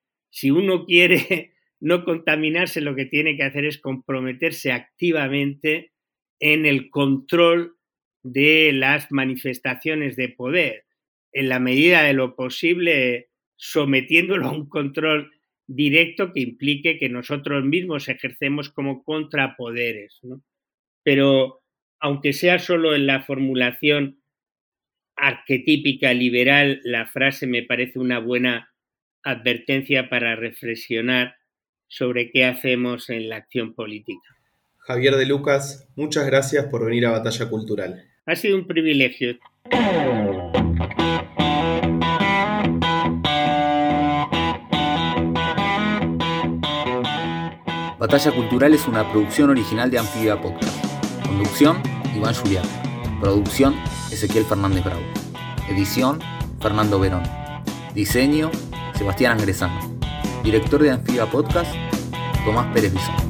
uno 0.50 0.84
quiere 0.86 1.52
no 1.80 2.04
contaminarse, 2.04 2.80
lo 2.80 2.94
que 2.94 3.06
tiene 3.06 3.36
que 3.36 3.42
hacer 3.42 3.64
es 3.64 3.78
comprometerse 3.78 4.72
activamente 4.72 5.92
en 6.38 6.66
el 6.66 6.90
control 6.90 7.76
de 8.22 8.72
las 8.72 9.10
manifestaciones 9.10 10.16
de 10.16 10.28
poder, 10.28 10.84
en 11.32 11.48
la 11.48 11.58
medida 11.58 12.02
de 12.02 12.12
lo 12.12 12.34
posible 12.36 13.30
sometiéndolo 13.56 14.48
a 14.48 14.52
un 14.52 14.68
control 14.68 15.30
directo 15.66 16.32
que 16.32 16.40
implique 16.40 16.98
que 16.98 17.08
nosotros 17.08 17.64
mismos 17.64 18.08
ejercemos 18.08 18.70
como 18.70 19.04
contrapoderes. 19.04 20.20
Pero 21.02 21.62
aunque 22.00 22.32
sea 22.32 22.58
solo 22.58 22.94
en 22.94 23.06
la 23.06 23.22
formulación 23.22 24.20
arquetípica 25.16 26.14
liberal, 26.14 26.80
la 26.82 27.06
frase 27.06 27.46
me 27.46 27.62
parece 27.62 27.98
una 27.98 28.18
buena 28.18 28.72
advertencia 29.22 30.08
para 30.08 30.34
reflexionar 30.34 31.36
sobre 31.86 32.30
qué 32.30 32.46
hacemos 32.46 33.10
en 33.10 33.28
la 33.28 33.36
acción 33.36 33.74
política. 33.74 34.36
Javier 34.78 35.16
de 35.16 35.26
Lucas, 35.26 35.88
muchas 35.94 36.26
gracias 36.26 36.66
por 36.66 36.84
venir 36.86 37.06
a 37.06 37.10
Batalla 37.10 37.48
Cultural. 37.50 38.04
Ha 38.24 38.34
sido 38.34 38.56
un 38.56 38.66
privilegio. 38.66 39.38
Batalla 48.00 48.32
Cultural 48.32 48.72
es 48.72 48.88
una 48.88 49.06
producción 49.12 49.50
original 49.50 49.90
de 49.90 49.98
Anfibia 49.98 50.40
Podcast. 50.40 50.74
Conducción, 51.26 51.82
Iván 52.16 52.34
Julián. 52.34 52.64
Producción, 53.20 53.74
Ezequiel 54.10 54.46
Fernández 54.46 54.82
Bravo. 54.82 55.02
Edición, 55.68 56.18
Fernando 56.60 56.98
Verón. 56.98 57.22
Diseño, 57.94 58.50
Sebastián 58.96 59.32
Angresano. 59.32 59.78
Director 60.42 60.82
de 60.82 60.92
Anfibia 60.92 61.26
Podcast, 61.26 61.74
Tomás 62.46 62.72
Pérez 62.72 62.94
Bizón. 62.94 63.29